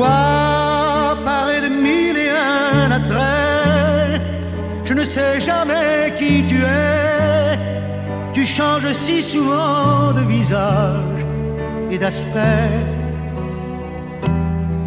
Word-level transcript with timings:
Toi, 0.00 1.18
paré 1.26 1.60
de 1.60 1.68
mille 1.68 2.16
et 2.16 2.30
un 2.30 2.90
attraits, 2.90 4.22
je 4.82 4.94
ne 4.94 5.04
sais 5.04 5.42
jamais 5.42 6.14
qui 6.16 6.42
tu 6.46 6.56
es. 6.56 7.58
Tu 8.32 8.46
changes 8.46 8.94
si 8.94 9.22
souvent 9.22 10.14
de 10.14 10.22
visage 10.22 11.26
et 11.90 11.98
d'aspect. 11.98 12.72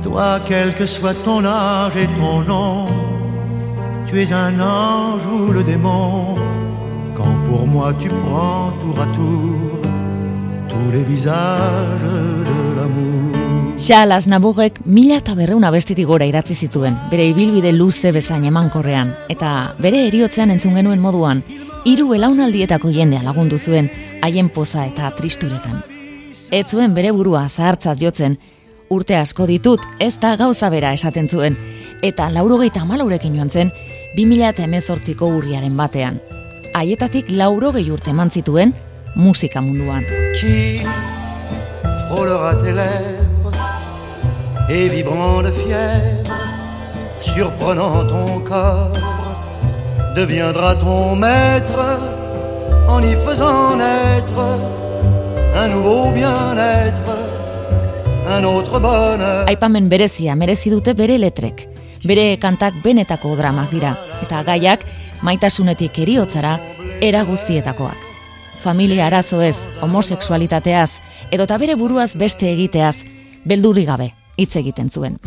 Toi, 0.01 0.39
quel 0.47 0.73
que 0.73 0.87
soit 0.87 1.13
ton 1.23 1.45
âge 1.45 1.95
et 1.95 2.07
ton 2.19 2.41
nom, 2.41 2.87
tu 4.07 4.19
es 4.19 4.33
un 4.33 4.59
ange 4.59 5.27
ou 5.27 5.51
le 5.51 5.63
démon. 5.63 6.37
Quand 7.15 7.35
pour 7.47 7.67
moi 7.67 7.93
tu 7.99 8.09
prends 8.09 8.71
tour 8.81 8.99
à 8.99 9.05
tour 9.17 9.79
tous 10.69 10.91
les 10.91 11.03
visages 11.03 12.01
de 12.01 12.75
l'amour. 12.77 13.42
Xalas 13.75 14.27
Naburrek 14.27 14.83
mila 14.85 15.15
eta 15.17 15.33
berreun 15.33 15.63
abestitik 15.65 16.05
gora 16.05 16.27
idatzi 16.29 16.53
zituen, 16.53 16.93
bere 17.09 17.25
ibilbide 17.31 17.71
luze 17.73 18.11
bezain 18.13 18.43
emankorrean, 18.45 19.15
eta 19.33 19.73
bere 19.81 20.03
eriotzean 20.07 20.53
entzun 20.53 20.75
genuen 20.77 21.01
moduan, 21.01 21.41
hiru 21.89 22.11
belaunaldietako 22.11 22.91
jendea 22.93 23.23
lagundu 23.25 23.57
zuen, 23.57 23.89
haien 24.21 24.51
poza 24.53 24.85
eta 24.85 25.09
tristuretan. 25.17 25.81
Ez 26.53 26.67
zuen 26.69 26.93
bere 26.93 27.11
burua 27.17 27.47
zahartzat 27.49 27.97
jotzen, 27.97 28.37
urte 28.93 29.17
asko 29.17 29.49
ditut 29.49 29.81
ez 29.99 30.19
da 30.21 30.35
gauza 30.37 30.69
bera 30.69 30.93
esaten 30.93 31.27
zuen, 31.27 31.57
eta 32.05 32.29
laurogeita 32.29 32.85
malaurekin 32.85 33.35
joan 33.41 33.49
zen, 33.49 33.73
2000 34.15 34.53
eta 34.53 34.69
emezortziko 34.69 35.25
urriaren 35.39 35.73
batean. 35.75 36.21
Haietatik 36.77 37.33
laurogei 37.33 37.89
urte 37.89 38.13
eman 38.13 38.29
zituen 38.29 38.77
musika 39.15 39.65
munduan. 39.65 40.05
Tes 42.13 42.75
lèvres 42.77 43.22
et 44.69 44.87
vibrant 44.89 45.43
de 45.43 45.51
fièvre, 45.51 46.31
surprenant 47.19 48.05
ton 48.05 48.39
corps, 48.39 48.91
deviendra 50.15 50.75
ton 50.75 51.15
maître 51.15 51.99
en 52.87 53.01
y 53.01 53.15
faisant 53.25 53.75
naître 53.75 54.41
un 55.55 55.67
nouveau 55.67 56.11
bien-être, 56.11 57.11
un 58.27 58.43
autre 58.43 58.79
bonheur. 58.79 59.45
Aipamen 59.47 59.89
berezia 59.89 60.35
merezi 60.35 60.69
dute 60.69 60.93
bere 60.93 61.17
letrek. 61.17 61.67
Bere 62.03 62.37
kantak 62.39 62.73
benetako 62.83 63.35
dramak 63.35 63.71
dira, 63.71 63.93
eta 64.23 64.43
gaiak 64.43 64.83
maitasunetik 65.23 65.99
eriotzara 66.03 66.57
era 67.01 67.23
guztietakoak. 67.23 68.09
Familia 68.59 69.07
arazo 69.07 69.41
ez, 69.41 69.57
homosexualitateaz, 69.81 70.99
edota 71.31 71.57
bere 71.57 71.75
buruaz 71.75 72.13
beste 72.15 72.51
egiteaz, 72.51 72.97
beldurri 73.43 73.85
gabe 73.85 74.13
hitz 74.37 74.55
egiten 74.55 74.89
zuen. 74.89 75.19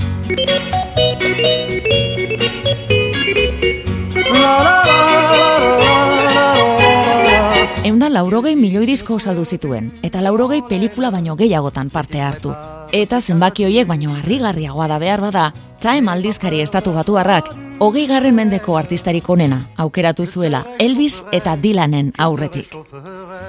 Eunda 7.87 8.09
laurogei 8.11 8.57
milioi 8.57 8.87
disko 8.87 9.19
saldu 9.19 9.45
zituen, 9.45 9.93
eta 10.03 10.23
laurogei 10.23 10.63
pelikula 10.69 11.11
baino 11.15 11.37
gehiagotan 11.37 11.91
parte 11.91 12.21
hartu. 12.21 12.55
Eta 12.93 13.21
zenbaki 13.21 13.67
hoiek 13.67 13.87
baino 13.87 14.15
harrigarriagoa 14.15 14.89
da 14.89 14.99
behar 14.99 15.21
bada, 15.21 15.53
Time 15.81 16.11
aldizkari 16.11 16.63
estatu 16.65 16.95
batuarrak, 16.97 17.51
hogei 17.79 18.07
garren 18.07 18.35
mendeko 18.35 18.77
artistarik 18.77 19.29
onena 19.31 19.59
aukeratu 19.77 20.27
zuela 20.27 20.65
Elvis 20.79 21.23
eta 21.33 21.57
Dylanen 21.63 22.13
aurretik. 22.19 22.73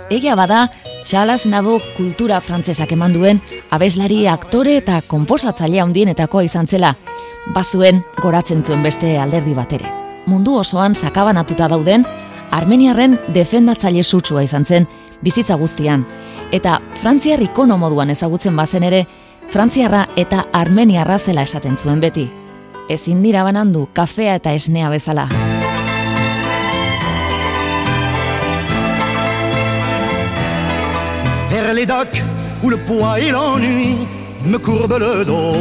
Egia 0.09 0.35
bada, 0.35 0.67
Charles 1.03 1.45
Nabor 1.45 1.81
kultura 1.97 2.39
frantzesak 2.41 2.91
eman 2.91 3.13
duen 3.13 3.41
abeslari 3.71 4.25
aktore 4.27 4.77
eta 4.77 5.01
konposatzailea 5.07 5.83
handienetakoa 5.83 6.43
izan 6.43 6.67
zela, 6.67 6.95
bazuen 7.53 8.03
goratzen 8.21 8.63
zuen 8.63 8.83
beste 8.83 9.17
alderdi 9.19 9.53
batere. 9.55 9.91
Mundu 10.27 10.57
osoan 10.57 10.95
sakabanatuta 10.95 11.67
dauden, 11.67 12.05
Armeniarren 12.51 13.17
defendatzaile 13.35 14.03
sutsua 14.03 14.43
izan 14.43 14.65
zen 14.65 14.87
bizitza 15.21 15.55
guztian, 15.55 16.05
eta 16.51 16.79
Frantziar 17.01 17.41
ikono 17.43 17.77
moduan 17.77 18.09
ezagutzen 18.09 18.55
bazen 18.55 18.83
ere, 18.83 19.05
Frantziarra 19.51 20.07
eta 20.15 20.45
Armeniarra 20.53 21.19
zela 21.19 21.43
esaten 21.47 21.77
zuen 21.77 21.99
beti. 22.03 22.29
Ezin 22.89 23.19
dira 23.23 23.43
banandu 23.43 23.81
kafea 23.93 24.37
eta 24.39 24.53
esnea 24.55 24.89
bezala. 24.89 25.27
Vers 31.49 31.73
les 31.73 31.85
docks 31.85 32.23
où 32.63 32.69
le 32.69 32.77
poids 32.77 33.19
et 33.19 33.31
l'ennui 33.31 33.97
me 34.45 34.57
courbent 34.57 34.99
le 34.99 35.25
dos. 35.25 35.57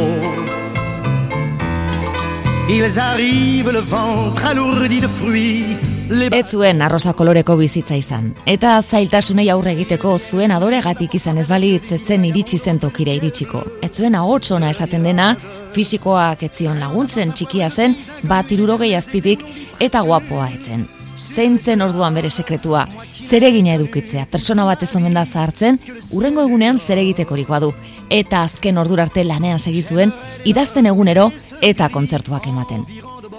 Ils 2.69 2.97
arrivent 2.97 3.71
le 3.71 3.79
ventre 3.79 4.45
alourdi 4.45 5.01
de 5.01 5.07
fruits. 5.07 5.96
Ez 6.07 6.53
zuen 6.55 6.79
arrosa 6.81 7.11
koloreko 7.13 7.57
bizitza 7.59 7.95
izan. 7.99 8.29
Eta 8.47 8.77
zailtasunei 8.81 9.49
aurre 9.51 9.73
egiteko 9.75 10.13
zuen 10.17 10.53
adoregatik 10.55 11.17
izan 11.19 11.37
ez 11.41 11.47
balitz 11.51 11.91
ez 11.91 11.99
zen 12.05 12.23
iritsi 12.23 12.57
zen 12.57 12.79
tokira 12.79 13.11
iritsiko. 13.17 13.63
Ez 13.83 13.91
zuen 13.91 14.15
ahots 14.15 14.51
ona 14.55 14.69
esaten 14.71 15.03
dena, 15.03 15.33
fisikoak 15.75 16.45
etzion 16.47 16.79
laguntzen 16.79 17.33
txikia 17.35 17.67
zen, 17.69 17.95
bat 18.23 18.51
irurogei 18.55 18.93
azpitik 18.95 19.43
eta 19.83 20.01
guapoa 20.07 20.47
etzen. 20.55 20.87
Zein 21.17 21.57
zen 21.59 21.83
orduan 21.83 22.15
bere 22.15 22.29
sekretua, 22.29 22.85
zeregina 23.19 23.75
edukitzea, 23.75 24.29
persona 24.31 24.63
bat 24.63 24.87
ez 24.87 24.93
omen 24.95 25.13
da 25.17 25.25
zahartzen, 25.25 25.81
urrengo 26.15 26.47
egunean 26.47 26.79
zeregitekorik 26.79 27.51
badu. 27.51 27.73
Eta 28.09 28.45
azken 28.47 28.79
ordura 28.79 29.03
arte 29.03 29.27
lanean 29.27 29.59
segizuen, 29.59 30.15
idazten 30.45 30.87
egunero 30.87 31.31
eta 31.59 31.91
kontzertuak 31.91 32.47
ematen. 32.47 32.87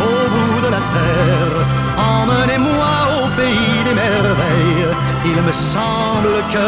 au 0.00 0.28
bout 0.34 0.60
de 0.64 0.70
la 0.74 0.82
terre, 0.94 1.56
emmenez-moi 1.98 2.94
au 3.16 3.24
pays 3.36 3.80
des 3.84 3.94
merveilles. 3.94 4.88
Il 5.26 5.38
me 5.42 5.52
semble 5.52 6.34
que 6.52 6.66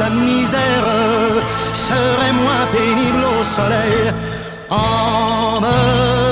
la 0.00 0.10
misère 0.10 0.86
serait 1.72 2.32
moins 2.32 2.66
pénible 2.72 3.24
au 3.38 3.44
soleil. 3.44 4.12
Emmenez-moi 4.70 6.31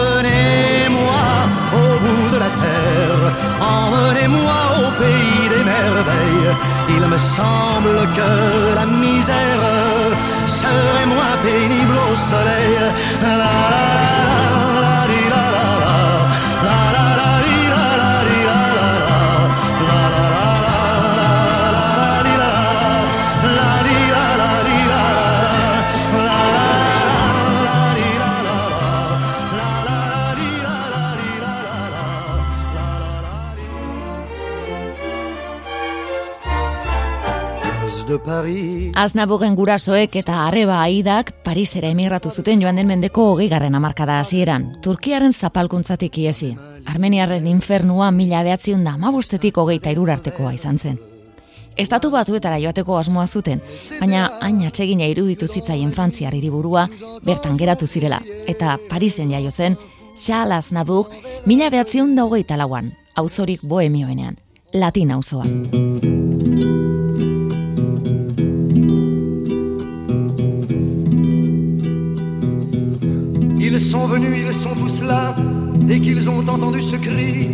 Il 6.88 7.06
me 7.06 7.16
semble 7.16 8.08
que 8.16 8.74
la 8.74 8.86
misère 8.86 9.62
serait 10.46 11.06
moins 11.06 11.36
pénible 11.42 11.96
au 12.10 12.16
soleil. 12.16 12.78
Aznabogen 38.20 39.54
gurasoek 39.56 40.16
eta 40.20 40.44
arreba 40.46 40.80
aidak 40.82 41.32
Parisera 41.44 41.88
emigratu 41.88 42.30
zuten 42.30 42.60
joan 42.60 42.76
den 42.76 42.86
mendeko 42.86 43.30
hogei 43.32 43.48
garren 43.48 43.74
amarkada 43.74 44.18
hasieran. 44.20 44.74
Turkiaren 44.84 45.32
zapalkuntzatik 45.32 46.18
iesi. 46.18 46.56
Armeniarren 46.86 47.46
infernua 47.46 48.10
mila 48.10 48.42
behatziun 48.44 48.84
da 48.84 48.92
amabostetik 48.98 49.56
hogeita 49.56 49.90
irur 49.90 50.10
artekoa 50.10 50.52
izan 50.52 50.78
zen. 50.78 50.98
Estatu 51.80 52.10
batuetara 52.10 52.58
joateko 52.60 52.98
asmoa 52.98 53.26
zuten, 53.26 53.62
baina 54.00 54.28
hain 54.40 54.60
atsegina 54.66 55.06
iruditu 55.08 55.46
zitzaien 55.46 55.92
Frantziar 55.92 56.34
hiriburua 56.34 56.88
bertan 57.24 57.56
geratu 57.56 57.86
zirela, 57.86 58.20
eta 58.46 58.76
Parisen 58.90 59.30
jaio 59.32 59.50
zen, 59.50 59.78
Charles 60.14 60.66
Aznavour 60.66 61.08
mila 61.46 61.70
behatziun 61.70 62.14
da 62.16 62.28
hogeita 62.28 62.58
lauan, 62.60 62.92
auzorik 63.16 63.64
bohemioenean, 63.64 64.36
latin 64.74 65.12
auzoan. 65.16 66.19
Ils 73.80 73.86
sont 73.86 74.06
venus, 74.08 74.44
ils 74.46 74.52
sont 74.52 74.74
tous 74.74 75.02
là. 75.02 75.34
Dès 75.88 76.00
qu'ils 76.00 76.28
ont 76.28 76.46
entendu 76.46 76.82
ce 76.82 76.96
cri, 76.96 77.48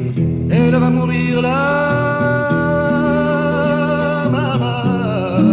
elle 0.51 0.75
va 0.75 0.91
mourir 0.91 1.41
là. 1.41 1.55
maman. 4.33 5.47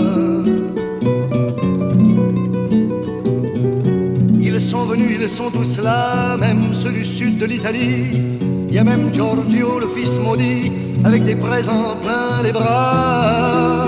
Ils 4.42 4.60
sont 4.60 4.86
venus, 4.86 5.20
ils 5.22 5.30
sont 5.30 5.52
tous 5.52 5.80
là, 5.80 6.38
même 6.38 6.74
ceux 6.74 6.92
du 6.92 7.06
sud 7.06 7.38
de 7.38 7.46
l'Italie. 7.46 8.08
Il 8.68 8.74
y 8.74 8.80
a 8.80 8.84
même 8.84 9.14
Giorgio, 9.14 9.78
le 9.80 9.88
fils 9.96 10.18
maudit, 10.18 10.72
avec 11.04 11.24
des 11.24 11.36
présents 11.36 11.96
plein 12.04 12.42
les 12.42 12.52
bras. 12.52 13.86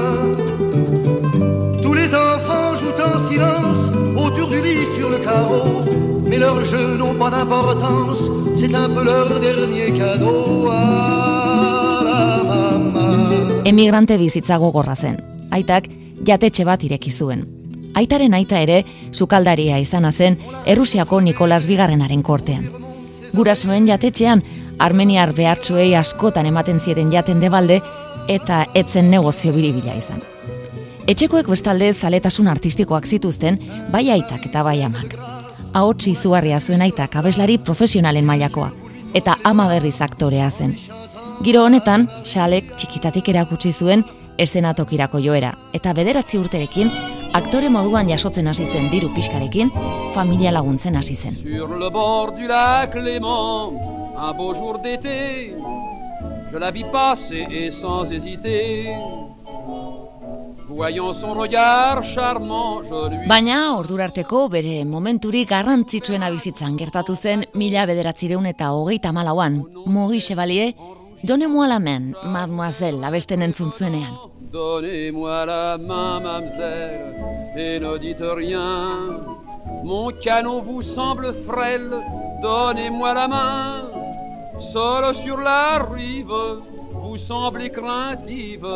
en 3.14 3.20
silence 3.20 3.92
autour 4.36 4.50
du 4.50 4.62
lit 4.62 4.86
sur 4.86 5.10
le 5.10 5.18
carreau. 5.18 5.84
Mais 6.26 6.38
leurs 6.38 6.66
jeux 6.66 6.98
n'ont 6.98 7.16
pas 7.16 7.30
d'importance, 7.30 8.32
c'est 8.56 8.74
un 8.74 8.90
peu 8.90 9.04
leur 9.04 9.40
dernier 9.40 9.92
cadeau 9.92 10.70
à 10.72 12.02
la 12.04 12.44
maman. 12.44 13.64
Emigrante 13.64 14.18
bizitza 14.18 14.58
gogorra 14.58 14.96
zen. 14.96 15.18
Aitak 15.52 15.88
jatetxe 16.26 16.66
bat 16.66 16.84
ireki 16.84 17.12
zuen. 17.12 17.46
Aitaren 17.96 18.34
aita 18.34 18.60
ere 18.60 18.84
sukaldaria 19.12 19.80
izana 19.80 20.12
zen 20.12 20.38
Errusiako 20.66 21.22
Nikolas 21.22 21.66
Bigarrenaren 21.66 22.24
kortean. 22.24 22.68
Gurasoen 23.34 23.88
jatetxean 23.88 24.44
Armeniar 24.80 25.32
behartsuei 25.34 25.94
askotan 25.96 26.46
ematen 26.46 26.80
zieten 26.80 27.12
jaten 27.12 27.40
debalde 27.40 27.80
eta 28.28 28.66
etzen 28.76 29.10
negozio 29.10 29.54
biribila 29.56 29.96
izan. 29.96 30.20
Etxekoek 31.06 31.46
bestalde 31.46 31.92
zaletasun 31.94 32.48
artistikoak 32.50 33.06
zituzten 33.06 33.60
bai 33.94 34.08
aitak 34.10 34.48
eta 34.48 34.64
bai 34.66 34.80
amak. 34.82 35.12
Ahotsi 35.78 36.16
izugarria 36.16 36.58
zuen 36.60 36.82
aitak 36.82 37.16
abeslari 37.20 37.60
profesionalen 37.68 38.26
mailakoa 38.26 38.72
eta 39.14 39.36
ama 39.44 39.68
berriz 39.70 40.00
aktorea 40.02 40.50
zen. 40.50 40.74
Giro 41.46 41.62
honetan, 41.68 42.08
xalek 42.26 42.74
txikitatik 42.74 43.30
erakutsi 43.30 43.72
zuen 43.72 44.02
eszenatokirako 44.42 45.22
joera 45.22 45.54
eta 45.78 45.94
bederatzi 45.94 46.42
urterekin 46.42 46.90
aktore 47.38 47.70
moduan 47.70 48.10
jasotzen 48.10 48.50
hasi 48.50 48.66
zen 48.66 48.90
diru 48.90 49.12
pixkarekin 49.14 49.70
familia 50.16 50.54
laguntzen 50.58 50.98
hasi 50.98 51.16
zen. 51.16 51.38
Sur 51.44 51.78
le 51.78 51.92
bord 51.92 52.34
du 52.40 52.48
lac 52.48 52.96
Léman, 52.96 53.78
un 54.18 54.34
beau 54.34 54.56
jour 54.56 54.80
d'été, 54.82 55.54
je 56.52 56.58
la 56.58 56.72
vis 56.72 56.90
passer 56.92 57.46
et 57.52 57.70
sans 57.70 58.10
hésiter. 58.10 58.90
Baina 63.30 63.58
ordurarteko 63.78 64.48
bere 64.50 64.84
momenturik 64.86 65.50
garrantzitsuena 65.50 66.32
bizitzan 66.34 66.76
gertatu 66.80 67.16
zen 67.16 67.46
mila 67.54 67.86
bederatzireun 67.86 68.46
eta 68.50 68.72
hogeita 68.74 69.12
malauan, 69.14 69.62
Mogi 69.86 70.20
Chevalier, 70.20 70.74
Donnez-moi 71.26 71.68
la 71.68 71.80
main, 71.80 72.14
mademoiselle, 72.24 73.04
abesten 73.06 73.42
entzun 73.42 73.72
zuenean. 73.72 74.12
Donnez-moi 74.52 75.46
la 75.46 75.78
main, 75.78 76.20
mademoiselle, 76.20 77.16
et 77.58 77.80
ne 77.80 77.98
dites 77.98 78.22
rien. 78.22 79.26
Mon 79.84 80.12
canon 80.22 80.62
vous 80.62 80.84
semble 80.84 81.34
frêle, 81.48 81.90
donnez-moi 82.44 83.14
la 83.14 83.28
main. 83.28 83.82
Seul 84.72 85.16
sur 85.16 85.38
la 85.38 85.80
rive, 85.80 86.62
vous 86.94 87.18
semblez 87.18 87.72
craintive. 87.72 88.68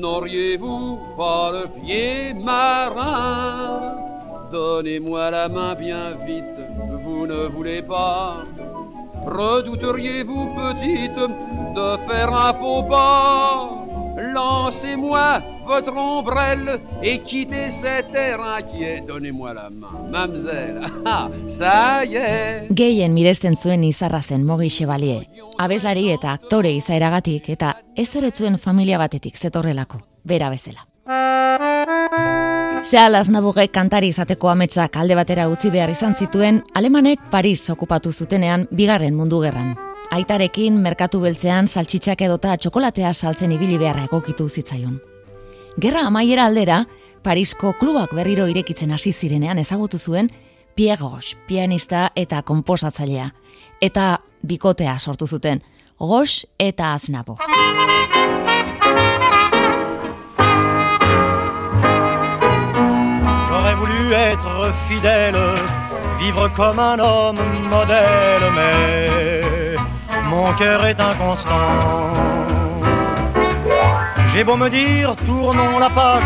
N'auriez-vous 0.00 0.98
pas 1.16 1.52
le 1.52 1.80
pied 1.80 2.34
marin? 2.34 3.94
Donnez-moi 4.52 5.30
la 5.30 5.48
main 5.48 5.74
bien 5.74 6.10
vite, 6.26 6.60
vous 7.02 7.26
ne 7.26 7.46
voulez 7.46 7.80
pas. 7.80 8.44
Redouteriez-vous, 9.24 10.54
petite, 10.54 11.20
de 11.74 11.96
faire 12.06 12.30
un 12.30 12.52
faux 12.54 12.82
pas? 12.82 13.70
Lancez-moi 14.16 15.42
votre 15.66 15.94
ombrelle 15.94 16.80
et 17.02 17.18
quittez 17.20 17.70
cet 17.82 18.14
air 18.14 18.40
inquiet. 18.40 19.02
Donnez-moi 19.06 19.52
la 19.52 19.68
main, 19.70 20.08
mademoiselle. 20.10 20.80
Ah, 21.04 21.28
ça 21.48 22.04
y 22.04 22.16
est. 22.16 22.66
Gehien 22.74 23.12
miresten 23.12 23.56
zuen 23.56 23.84
izarra 23.84 24.22
zen 24.22 24.44
Mogi 24.44 24.70
Chevalier. 24.70 25.28
Abeslari 25.58 26.10
eta 26.10 26.32
aktore 26.32 26.72
izaeragatik 26.72 27.48
eta 27.50 27.76
ez 27.94 28.08
eretzuen 28.16 28.58
familia 28.58 28.98
batetik 28.98 29.36
zetorrelako, 29.36 30.00
bera 30.24 30.50
bezala. 30.50 30.86
Xal 32.82 33.14
Aznaburrek 33.14 33.70
kantari 33.72 34.08
izateko 34.12 34.50
ametsak 34.50 34.96
alde 34.96 35.14
batera 35.14 35.48
utzi 35.48 35.70
behar 35.70 35.90
izan 35.90 36.14
zituen, 36.14 36.62
alemanek 36.74 37.30
Paris 37.30 37.70
okupatu 37.70 38.12
zutenean 38.12 38.66
bigarren 38.70 39.14
mundu 39.14 39.40
gerran. 39.42 39.76
Aitarekin 40.10 40.78
merkatu 40.80 41.20
beltzean 41.20 41.66
saltxitxak 41.66 42.22
edota 42.22 42.54
txokolatea 42.56 43.12
saltzen 43.12 43.52
ibili 43.52 43.78
beharra 43.78 44.04
egokitu 44.06 44.48
zitzaion. 44.48 45.00
Gerra 45.80 46.06
amaiera 46.06 46.46
aldera, 46.46 46.84
Parisko 47.22 47.72
klubak 47.80 48.12
berriro 48.14 48.46
irekitzen 48.46 48.92
hasi 48.94 49.12
zirenean 49.12 49.58
ezagutu 49.58 49.98
zuen 49.98 50.30
Roche, 51.00 51.36
pianista 51.48 52.10
eta 52.14 52.42
komposatzailea. 52.42 53.30
Eta 53.80 54.18
bikotea 54.46 54.98
sortu 54.98 55.26
zuten, 55.26 55.62
Roche 56.00 56.46
eta 56.60 56.92
Aznavour. 56.92 57.38
J'aurais 63.48 63.76
voulu 63.78 64.12
être 64.12 64.74
fidèle, 64.88 65.58
vivre 66.18 66.48
comme 66.54 66.78
un 66.78 67.00
homme 67.00 67.40
modèle, 67.70 68.52
mais 68.54 69.55
mon 70.28 70.52
cœur 70.54 70.84
est 70.86 71.00
inconstant. 71.00 72.12
J'ai 74.32 74.44
beau 74.44 74.56
me 74.56 74.68
dire, 74.68 75.14
tournons 75.26 75.78
la 75.78 75.90
page 75.90 76.22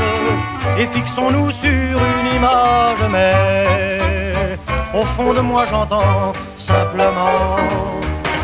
et 0.78 0.86
fixons-nous 0.86 1.50
sur 1.52 1.96
une 2.10 2.34
image, 2.34 3.02
mais 3.10 4.58
au 4.92 5.04
fond 5.14 5.32
de 5.32 5.40
moi 5.40 5.64
j'entends 5.70 6.32
simplement. 6.56 7.56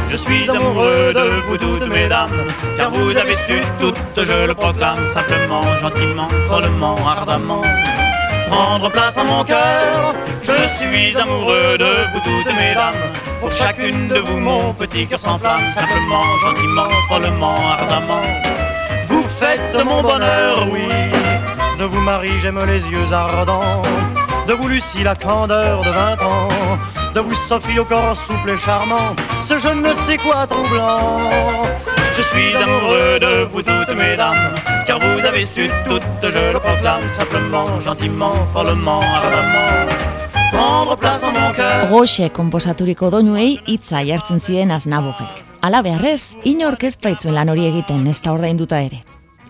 Je 0.09 0.17
suis 0.17 0.49
amoureux 0.49 1.13
de 1.13 1.43
vous 1.49 1.59
toutes, 1.59 1.89
mesdames, 1.89 2.31
car 2.77 2.91
vous 2.93 3.17
avez 3.17 3.35
su 3.47 3.61
toutes, 3.81 3.97
je 4.17 4.47
le 4.47 4.55
proclame 4.55 5.11
simplement, 5.13 5.65
gentiment, 5.83 6.29
follement, 6.49 6.97
ardemment. 7.07 7.63
Prendre 8.49 8.91
place 8.91 9.17
en 9.17 9.25
mon 9.25 9.45
cœur, 9.45 10.15
je 10.43 10.69
suis 10.77 11.17
amoureux 11.17 11.77
de 11.79 11.93
vous 12.13 12.21
toutes, 12.21 12.55
mesdames. 12.55 12.95
Pour 13.41 13.53
chacune 13.53 14.09
de 14.09 14.19
vous, 14.19 14.39
mon 14.39 14.73
petit 14.73 15.07
cœur 15.07 15.19
s'enflamme, 15.19 15.67
simplement, 15.75 16.25
gentiment, 16.43 16.89
follement, 17.09 17.59
ardemment. 17.79 18.23
Vous 19.09 19.25
faites 19.41 19.85
mon 19.85 20.03
bonheur, 20.03 20.67
oui. 20.71 20.89
De 21.79 21.85
vous, 21.85 22.01
Marie, 22.01 22.33
j'aime 22.41 22.65
les 22.65 22.83
yeux 22.85 23.13
ardents. 23.13 23.83
De 24.47 24.53
vous, 24.55 24.69
Lucie, 24.69 25.03
la 25.03 25.15
candeur 25.15 25.83
de 25.83 25.91
vingt 25.91 26.23
ans. 26.23 26.49
De 27.15 27.21
vous, 27.21 27.35
Sophie, 27.35 27.79
au 27.79 27.85
corps 27.85 28.17
souple 28.17 28.51
et 28.51 28.59
charmant. 28.59 29.15
Ce 29.43 29.59
je 29.59 29.69
ne 29.69 29.93
sais 29.95 30.19
quoi 30.19 30.47
troublant. 30.47 31.19
Je 32.17 32.23
suis 32.23 32.57
amoureux 32.57 33.19
de 33.21 33.45
vous 33.53 33.63
toutes, 33.63 33.95
mesdames. 33.95 34.55
Car 34.87 34.99
vous 34.99 35.25
avez 35.25 35.47
su 35.55 35.71
toutes, 35.87 36.03
je 36.23 36.53
le 36.55 36.59
proclame 36.59 37.09
simplement, 37.19 37.81
gentiment, 37.81 38.35
follement, 38.55 39.03
ardemment. 39.03 40.17
Roche 41.91 42.31
komposaturiko 42.33 43.11
doinuei 43.11 43.59
hitza 43.67 44.01
jartzen 44.07 44.41
ziren 44.41 44.71
Aznaburrek. 44.71 45.43
Hala 45.61 45.83
beharrez, 45.83 46.37
inork 46.45 46.87
ez 46.87 46.95
baitzuen 47.03 47.35
lan 47.35 47.51
hori 47.53 47.67
egiten 47.69 48.07
ez 48.07 48.21
da 48.23 48.33
ordainduta 48.33 48.79
ere. 48.81 49.03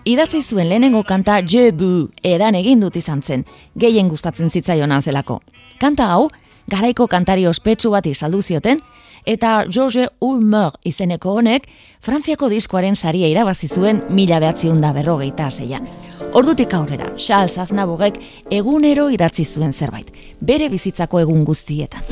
Idatzi 0.07 0.41
zuen 0.41 0.67
lehenengo 0.67 1.03
kanta 1.07 1.37
Je 1.45 1.71
bu 1.71 2.09
edan 2.23 2.55
egin 2.55 2.81
dut 2.83 2.95
izan 2.95 3.21
zen, 3.21 3.45
gehien 3.75 4.09
gustatzen 4.09 4.49
zitzaion 4.49 5.01
zelako. 5.01 5.39
Kanta 5.79 6.09
hau, 6.11 6.27
garaiko 6.67 7.07
kantari 7.07 7.47
ospetsu 7.47 7.91
bat 7.91 8.05
izaldu 8.05 8.41
zioten, 8.41 8.81
eta 9.25 9.65
George 9.69 10.07
Ulmer 10.21 10.71
izeneko 10.87 11.37
honek, 11.39 11.67
Frantziako 12.01 12.49
diskoaren 12.49 12.95
saria 12.95 13.27
irabazi 13.27 13.67
zuen 13.67 14.03
mila 14.09 14.39
behatziun 14.39 14.81
da 14.81 14.93
berrogeita 14.95 15.49
zeian. 15.51 15.87
Ordutik 16.33 16.73
aurrera, 16.73 17.11
Charles 17.17 17.57
Aznavourek 17.57 18.19
egunero 18.51 19.09
idatzi 19.13 19.45
zuen 19.45 19.73
zerbait, 19.73 20.11
bere 20.41 20.69
bizitzako 20.69 21.21
egun 21.23 21.43
guztietan. 21.45 22.03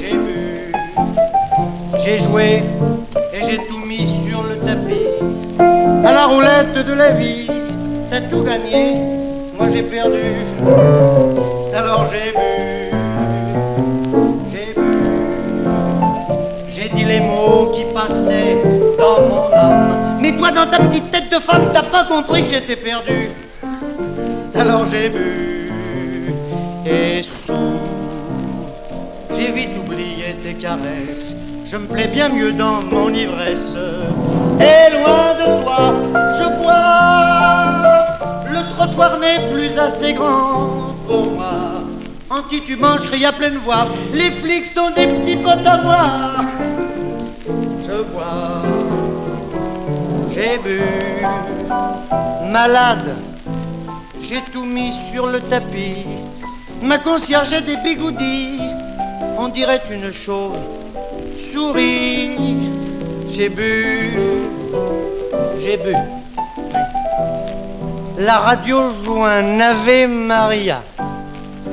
J'ai 2.03 2.19
joué 2.19 2.63
et 3.33 3.41
j'ai 3.41 3.57
tout 3.67 3.79
mis 3.79 4.07
sur 4.07 4.43
le 4.43 4.57
tapis. 4.65 5.05
À 6.05 6.11
la 6.11 6.25
roulette 6.27 6.85
de 6.85 6.93
la 6.93 7.11
vie, 7.11 7.47
t'as 8.09 8.21
tout 8.21 8.43
gagné, 8.43 8.95
moi 9.57 9.67
j'ai 9.69 9.83
perdu. 9.83 10.21
Alors 11.73 12.05
j'ai 12.11 12.31
bu, 12.31 12.74
dans 20.55 20.65
ta 20.65 20.79
petite 20.79 21.11
tête 21.11 21.29
de 21.29 21.37
femme, 21.37 21.69
t'as 21.73 21.83
pas 21.83 22.05
compris 22.05 22.43
que 22.43 22.49
j'étais 22.49 22.77
perdu. 22.77 23.29
Alors 24.55 24.85
j'ai 24.85 25.09
bu 25.09 25.69
et 26.85 27.21
sous. 27.21 27.53
J'ai 29.35 29.51
vite 29.51 29.77
oublié 29.77 30.35
tes 30.41 30.53
caresses. 30.53 31.35
Je 31.65 31.75
me 31.75 31.87
plais 31.87 32.07
bien 32.07 32.29
mieux 32.29 32.53
dans 32.53 32.81
mon 32.81 33.13
ivresse. 33.13 33.75
Et 34.59 34.93
loin 34.95 35.33
de 35.33 35.61
toi, 35.63 35.93
je 36.39 36.47
bois. 36.61 38.45
Le 38.49 38.69
trottoir 38.75 39.19
n'est 39.19 39.51
plus 39.51 39.77
assez 39.77 40.13
grand 40.13 40.95
pour 41.05 41.31
moi. 41.31 41.83
En 42.29 42.43
titubant, 42.43 42.97
je 42.97 43.07
crie 43.07 43.25
à 43.25 43.33
pleine 43.33 43.57
voix. 43.57 43.87
Les 44.13 44.31
flics 44.31 44.67
sont 44.67 44.91
des 44.91 45.07
petits 45.07 45.37
potes 45.37 45.65
à 45.65 45.81
moi. 45.81 46.05
Je 47.79 48.03
bois. 48.03 48.84
J'ai 50.35 50.57
bu. 50.57 50.81
Malade. 52.51 53.15
J'ai 54.21 54.41
tout 54.51 54.65
mis 54.65 54.91
sur 55.09 55.27
le 55.27 55.39
tapis. 55.39 56.05
Ma 56.81 56.97
concierge 56.97 57.53
a 57.53 57.61
des 57.61 57.77
bigoudis, 57.77 58.59
on 59.37 59.47
dirait 59.47 59.81
une 59.89 60.11
chauve 60.11 60.57
souris. 61.37 62.35
J'ai 63.29 63.47
bu, 63.47 64.11
j'ai 65.57 65.77
bu. 65.77 65.95
La 68.17 68.39
radio 68.39 68.91
joue 68.91 69.23
un 69.23 69.61
Ave 69.61 70.07
Maria. 70.09 70.83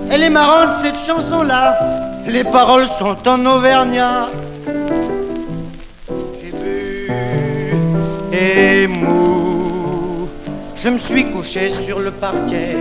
Elle 0.09 0.23
est 0.23 0.31
marrante 0.31 0.81
cette 0.83 0.99
chanson-là. 1.05 1.81
Les 2.29 2.45
paroles 2.45 2.87
sont 2.87 3.17
en 3.27 3.45
auvergnat. 3.45 4.29
Mou. 8.89 10.29
Je 10.75 10.89
me 10.89 10.99
suis 10.99 11.31
couché 11.31 11.71
sur 11.71 12.01
le 12.01 12.11
parquet. 12.11 12.77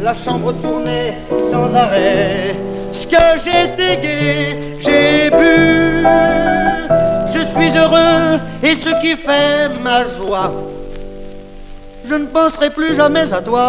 La 0.00 0.14
chambre 0.14 0.52
tournait 0.52 1.14
sans 1.50 1.74
arrêt. 1.74 2.54
Ce 2.92 3.06
que 3.06 3.24
j'ai 3.44 3.76
gai, 3.76 4.78
j'ai 4.78 5.30
bu. 5.30 6.04
Je 7.34 7.40
suis 7.52 7.78
heureux 7.78 8.40
et 8.62 8.74
ce 8.74 8.90
qui 9.00 9.16
fait 9.16 9.68
ma 9.82 10.04
joie. 10.04 10.52
Je 12.04 12.14
ne 12.14 12.26
penserai 12.26 12.70
plus 12.70 12.94
jamais 12.94 13.32
à 13.32 13.40
toi. 13.40 13.66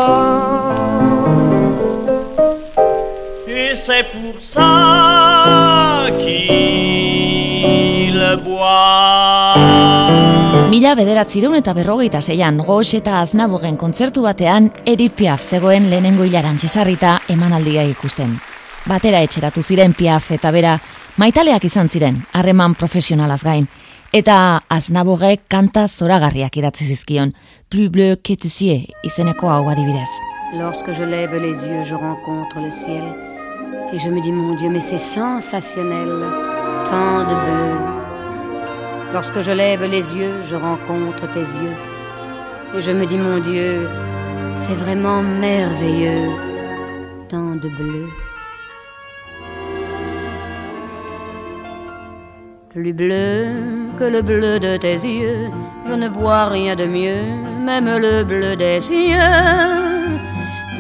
Et 3.48 3.75
c'est 3.75 4.05
pour 4.12 4.41
ça 4.41 6.05
qu'il 6.19 6.61
Mila 10.72 10.94
bederatzireun 10.96 11.58
eta 11.58 11.74
berrogeita 11.75 12.22
zeian 12.24 12.62
gox 12.63 12.94
eta 12.96 13.18
aznabugen 13.20 13.75
kontzertu 13.75 14.22
batean 14.24 14.70
Edith 14.88 15.18
Piaf 15.20 15.44
zegoen 15.44 15.90
lehenengo 15.92 16.24
hilaran 16.24 16.56
txezarrita 16.62 17.18
emanaldia 17.34 17.84
ikusten. 17.90 18.38
Batera 18.88 19.20
etxeratu 19.20 19.60
ziren 19.62 19.92
Piaf 20.00 20.30
eta 20.32 20.54
bera 20.56 20.78
maitaleak 21.20 21.68
izan 21.68 21.92
ziren 21.92 22.22
harreman 22.32 22.78
profesionalaz 22.80 23.42
gain. 23.44 23.68
Eta 24.13 24.62
aznabuge 24.72 25.34
kanta 25.51 25.90
zoragarriak 25.90 26.56
idatzi 26.63 26.88
zizkion, 26.88 27.34
plus 27.68 27.90
bleu 27.92 28.16
que 28.24 28.38
tu 28.38 28.48
izeneko 29.04 29.50
hau 29.51 29.68
adibidez. 29.68 30.10
Lorsque 30.54 30.94
je 30.94 31.04
lève 31.04 31.36
les 31.36 31.68
yeux, 31.68 31.84
je 31.84 31.96
rencontre 31.96 32.62
le 32.62 32.72
ciel. 32.72 33.04
Et 33.92 34.00
je 34.00 34.10
me 34.10 34.22
dis, 34.22 34.32
mon 34.32 34.56
Dieu, 34.56 34.70
mais 34.70 34.80
c'est 34.80 35.00
sensationnel, 35.00 36.08
tant 36.86 37.20
de 37.28 37.36
bleu. 37.36 38.00
Lorsque 39.13 39.41
je 39.41 39.51
lève 39.51 39.84
les 39.84 40.15
yeux, 40.15 40.36
je 40.50 40.56
rencontre 40.56 41.30
tes 41.34 41.41
yeux. 41.41 41.77
Et 42.75 42.82
je 42.82 42.91
me 42.91 43.06
dis, 43.06 43.18
mon 43.18 43.39
Dieu, 43.39 43.88
c'est 44.53 44.75
vraiment 44.75 45.22
merveilleux, 45.22 46.32
tant 47.30 47.56
de 47.56 47.70
bleu. 47.70 48.08
Plus 52.70 52.94
bleu 52.94 53.48
que 54.00 54.06
le 54.06 54.22
bleu 54.22 54.60
de 54.60 54.77
tes 54.77 54.96
yeux, 54.96 55.50
je 55.88 55.94
ne 55.94 56.08
vois 56.08 56.46
rien 56.46 56.75
de 56.75 56.86
mieux, 56.86 57.24
même 57.65 57.89
le 57.98 58.24
bleu 58.24 58.56
des 58.56 58.80
cieux 58.80 59.18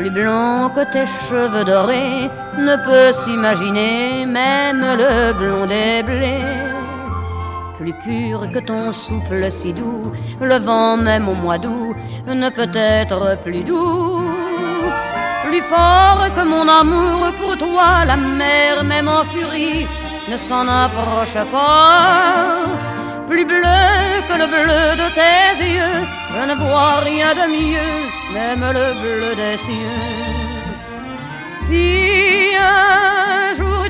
plus 0.01 0.09
blanc 0.09 0.71
que 0.73 0.83
tes 0.91 1.05
cheveux 1.05 1.63
dorés 1.63 2.29
ne 2.57 2.75
peut 2.85 3.11
s'imaginer 3.11 4.25
même 4.25 4.83
le 4.97 5.31
blond 5.33 5.65
des 5.67 6.01
blés. 6.01 6.80
Plus 7.81 7.93
pur 7.93 8.41
que 8.53 8.59
ton 8.59 8.91
souffle 8.91 9.51
si 9.51 9.73
doux, 9.73 10.11
le 10.39 10.57
vent 10.59 10.97
même 10.97 11.27
au 11.27 11.33
mois 11.33 11.57
d'août 11.57 11.95
ne 12.27 12.49
peut 12.49 12.69
être 12.75 13.39
plus 13.43 13.63
doux. 13.63 14.21
Plus 15.47 15.61
fort 15.61 16.27
que 16.35 16.43
mon 16.43 16.67
amour 16.67 17.31
pour 17.39 17.57
toi, 17.57 18.05
la 18.05 18.17
mer 18.17 18.83
même 18.83 19.07
en 19.07 19.23
furie 19.23 19.87
ne 20.29 20.37
s'en 20.37 20.67
approche 20.67 21.43
pas. 21.51 22.59
Plus 23.27 23.45
bleu 23.45 23.87
que 24.27 24.35
le 24.41 24.47
bleu 24.55 24.85
de 25.01 25.07
tes 25.19 25.63
yeux, 25.63 26.01
je 26.35 26.41
ne 26.49 26.55
vois 26.63 26.97
rien 26.99 27.33
de 27.33 27.45
mieux 27.49 28.11
même 28.31 28.65
le 28.77 28.87
bleu 29.01 29.35
des 29.35 29.57
cieux. 29.57 29.97
Si 31.57 32.51
un 32.57 33.53
jour 33.53 33.80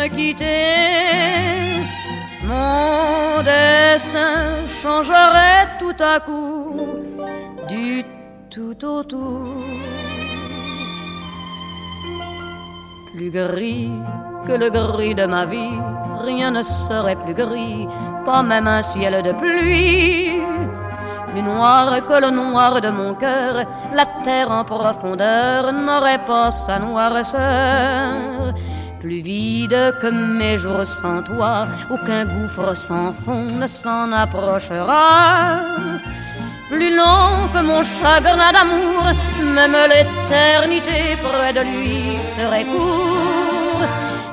me 0.00 0.08
quitter, 0.08 1.84
mon 2.42 3.42
destin 3.42 4.66
changerait 4.82 5.66
tout 5.78 5.98
à 6.14 6.20
coup 6.20 6.96
du 7.68 8.04
tout 8.48 8.80
au 8.84 9.02
tout. 9.02 9.62
Plus 13.14 13.30
gris 13.30 13.90
que 14.46 14.52
le 14.62 14.70
gris 14.70 15.14
de 15.14 15.26
ma 15.26 15.44
vie, 15.44 15.78
rien 16.24 16.50
ne 16.50 16.62
serait 16.62 17.16
plus 17.16 17.34
gris, 17.34 17.86
pas 18.24 18.42
même 18.42 18.68
un 18.68 18.82
ciel 18.82 19.22
de 19.22 19.32
pluie 19.32 20.40
plus 21.30 21.42
noir 21.42 22.04
que 22.08 22.20
le 22.24 22.30
noir 22.30 22.80
de 22.80 22.88
mon 22.88 23.14
cœur, 23.14 23.54
la 23.94 24.06
terre 24.24 24.50
en 24.50 24.64
profondeur 24.64 25.72
n'aurait 25.72 26.24
pas 26.26 26.50
sa 26.50 26.78
noirceur. 26.78 28.54
Plus 29.00 29.22
vide 29.22 29.94
que 30.02 30.08
mes 30.08 30.58
jours 30.58 30.86
sans 30.86 31.22
toi, 31.22 31.66
aucun 31.88 32.26
gouffre 32.26 32.76
sans 32.76 33.12
fond 33.14 33.46
ne 33.60 33.66
s'en 33.66 34.12
approchera. 34.12 35.60
Plus 36.68 36.94
long 36.94 37.48
que 37.52 37.62
mon 37.62 37.82
chagrin 37.82 38.52
d'amour, 38.52 39.02
même 39.56 39.76
l'éternité 39.92 41.16
près 41.22 41.52
de 41.54 41.60
lui 41.60 42.22
serait 42.22 42.64
court. 42.64 43.88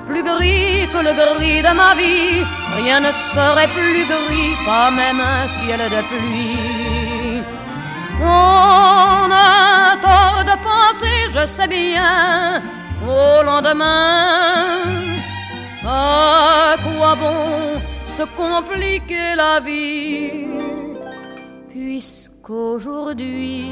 Plus 0.09 0.23
gris 0.23 0.87
que 0.91 0.99
le 1.07 1.13
gris 1.21 1.61
de 1.61 1.73
ma 1.73 1.95
vie, 1.95 2.43
rien 2.75 2.99
ne 2.99 3.11
serait 3.13 3.69
plus 3.69 4.03
gris, 4.05 4.55
pas 4.65 4.91
même 4.91 5.21
un 5.21 5.47
ciel 5.47 5.79
de 5.79 6.01
pluie. 6.09 7.41
On 8.21 9.29
a 9.31 9.95
tort 10.01 10.43
de 10.43 10.55
penser, 10.61 11.17
je 11.33 11.45
sais 11.45 11.67
bien, 11.67 12.61
au 13.03 13.43
lendemain. 13.43 14.63
À 15.85 16.75
quoi 16.83 17.15
bon 17.15 17.79
se 18.05 18.23
compliquer 18.35 19.35
la 19.35 19.59
vie, 19.59 20.47
puisqu'aujourd'hui, 21.69 23.69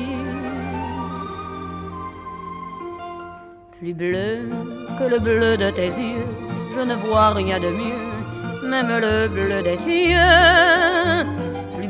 plus 3.77 3.94
bleu 3.94 4.50
que 4.98 5.03
le 5.13 5.20
bleu 5.20 5.58
de 5.58 5.70
tes 5.72 5.88
yeux, 5.88 6.25
je 6.75 6.82
ne 6.82 6.96
vois 6.96 7.29
rien 7.32 7.60
de 7.60 7.70
mieux, 7.82 8.10
même 8.70 9.00
le 9.00 9.27
bleu 9.27 9.62
des 9.63 9.77
cieux 9.77 10.65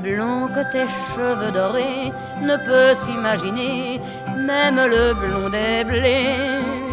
blanc 0.05 0.47
que 0.55 0.63
tes 0.71 0.87
cheveux 1.09 1.51
dorés 1.51 2.11
ne 2.41 2.55
peut 2.67 2.93
s'imaginer, 2.93 3.99
même 4.37 4.79
le 4.95 5.13
blond 5.13 5.49
des 5.49 5.83
blés. 5.83 6.84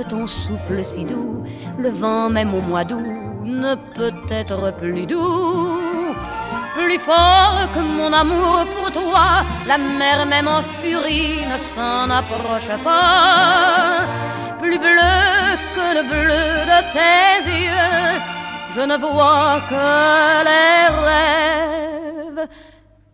Que 0.00 0.08
ton 0.08 0.26
souffle 0.26 0.82
si 0.82 1.04
doux, 1.04 1.44
le 1.78 1.90
vent 1.90 2.30
même 2.30 2.54
au 2.54 2.62
mois 2.62 2.84
d'août 2.84 3.04
ne 3.44 3.74
peut 3.74 4.14
être 4.30 4.72
plus 4.78 5.04
doux. 5.04 5.76
Plus 6.74 6.98
fort 6.98 7.68
que 7.74 7.80
mon 7.80 8.10
amour 8.10 8.64
pour 8.76 8.90
toi, 8.92 9.44
la 9.66 9.76
mer 9.76 10.24
même 10.24 10.48
en 10.48 10.62
furie 10.62 11.44
ne 11.52 11.58
s'en 11.58 12.08
approche 12.08 12.72
pas. 12.82 14.06
Plus 14.58 14.78
bleu 14.78 15.18
que 15.74 15.86
le 15.96 16.02
bleu 16.08 16.48
de 16.72 16.80
tes 16.96 17.50
yeux, 17.50 18.20
je 18.74 18.80
ne 18.80 18.96
vois 18.96 19.60
que 19.68 20.44
les 20.48 20.86
rêves 21.04 22.48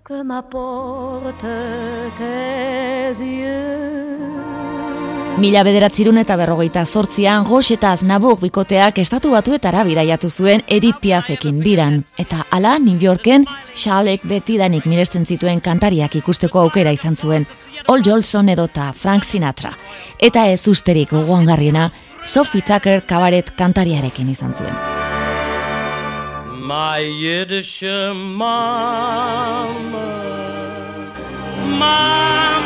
que 0.05 0.23
m'apportent 0.23 1.57
tes 2.17 3.25
yeux. 3.25 4.46
Mila 5.37 5.61
bederatzirun 5.67 6.17
eta 6.17 6.33
berrogeita 6.41 6.87
zortzian 6.89 7.45
Gox 7.45 7.69
eta 7.75 7.91
Aznabuk 7.93 8.41
bikoteak 8.41 8.97
estatu 9.03 9.35
batuetara 9.35 9.83
bidaiatu 9.85 10.31
zuen 10.31 10.63
Edith 10.67 10.97
Piafekin 11.03 11.59
biran. 11.61 11.99
Eta 12.17 12.47
ala 12.51 12.79
New 12.79 12.97
Yorken 12.97 13.45
Xalek 13.75 14.25
betidanik 14.25 14.87
miresten 14.89 15.27
zituen 15.27 15.61
kantariak 15.61 16.17
ikusteko 16.23 16.61
aukera 16.65 16.91
izan 16.97 17.17
zuen. 17.17 17.45
Ol 17.89 18.01
Jolson 18.07 18.49
edota 18.49 18.93
Frank 18.97 19.25
Sinatra. 19.29 19.75
Eta 20.19 20.47
ez 20.49 20.67
usterik 20.69 21.13
gogoangarriena 21.13 21.91
Sophie 22.23 22.65
Tucker 22.65 23.05
kabaret 23.07 23.53
kantariarekin 23.59 24.29
izan 24.33 24.55
zuen. 24.55 24.97
my 26.67 26.99
Yiddish 26.99 27.83
mama, 27.83 29.77
mama. 31.79 32.57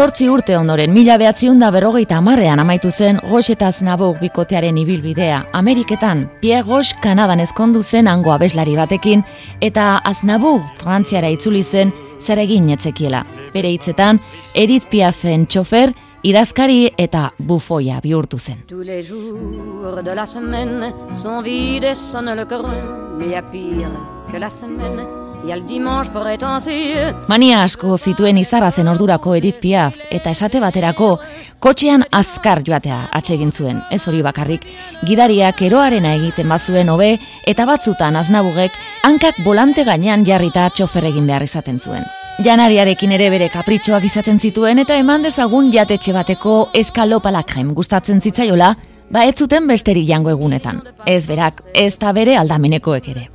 Zortzi 0.00 0.30
urte 0.32 0.54
ondoren, 0.56 0.94
mila 0.96 1.18
behatziun 1.20 1.58
da 1.60 1.68
berrogeita 1.74 2.16
amarrean 2.16 2.62
amaitu 2.62 2.88
zen 2.88 3.18
Gox 3.28 3.50
eta 3.52 3.66
Aznabur 3.68 4.14
bikotearen 4.16 4.78
ibilbidea. 4.80 5.42
Ameriketan, 5.58 6.22
Pierre 6.40 6.64
Gox 6.64 6.94
Kanadan 7.04 7.42
ezkondu 7.44 7.82
zen 7.82 8.08
ango 8.08 8.32
abeslari 8.32 8.78
batekin, 8.78 9.26
eta 9.60 9.98
Aznabur 10.08 10.62
Frantziara 10.80 11.28
itzuli 11.28 11.60
zen 11.62 11.92
zer 12.18 12.40
egin 12.40 12.70
etzekiela. 12.72 13.26
Bere 13.52 13.74
hitzetan, 13.74 14.22
Edith 14.54 14.88
Piafen 14.88 15.44
txofer, 15.44 15.92
idazkari 16.24 16.94
eta 16.96 17.34
bufoia 17.36 18.00
bihurtu 18.00 18.38
zen. 18.38 18.64
Tous 18.68 18.80
les 18.80 19.02
jours 19.02 20.00
de 20.02 20.14
la 20.16 20.24
semaine 20.24 20.94
sont 21.14 21.42
vides 21.42 21.84
et 21.84 21.94
sonne 21.94 22.34
le 22.34 22.46
cœur. 22.46 22.64
Mais 23.18 23.28
y 23.28 23.34
a 23.34 23.42
pire 23.42 23.90
que 24.32 24.38
la 24.38 24.48
semaine, 24.48 25.19
Mania 27.28 27.62
asko 27.64 27.96
zituen 27.96 28.36
izarra 28.38 28.68
zen 28.70 28.88
ordurako 28.92 29.34
Edith 29.38 29.60
Piaf, 29.62 29.96
eta 30.12 30.34
esate 30.36 30.60
baterako, 30.60 31.14
kotxean 31.64 32.04
azkar 32.12 32.60
joatea 32.66 32.98
atsegin 33.16 33.52
zuen, 33.52 33.80
ez 33.90 34.02
hori 34.06 34.20
bakarrik, 34.26 34.66
gidariak 35.08 35.62
eroarena 35.64 36.12
egiten 36.18 36.48
bazuen 36.52 36.92
hobe 36.92 37.14
eta 37.48 37.66
batzutan 37.66 38.20
aznabugek 38.20 38.76
hankak 39.08 39.40
volante 39.44 39.84
gainean 39.88 40.26
jarrita 40.28 40.68
txofer 40.68 41.08
egin 41.08 41.26
behar 41.26 41.48
izaten 41.48 41.80
zuen. 41.80 42.04
Janariarekin 42.44 43.12
ere 43.16 43.32
bere 43.32 43.48
kapritxoak 43.48 44.04
izaten 44.04 44.38
zituen 44.38 44.84
eta 44.84 45.00
eman 45.00 45.24
dezagun 45.24 45.72
jatetxe 45.72 46.12
bateko 46.12 46.60
eskalopalakrem 46.84 47.74
gustatzen 47.74 48.20
zitzaiola, 48.20 48.74
ba 49.10 49.24
ez 49.24 49.36
zuten 49.40 49.66
besteri 49.66 50.06
jango 50.06 50.30
egunetan. 50.36 50.84
Ez 51.06 51.26
berak, 51.26 51.64
ez 51.74 51.96
da 51.98 52.12
bere 52.12 52.36
aldamenekoek 52.36 53.14
ere. 53.16 53.28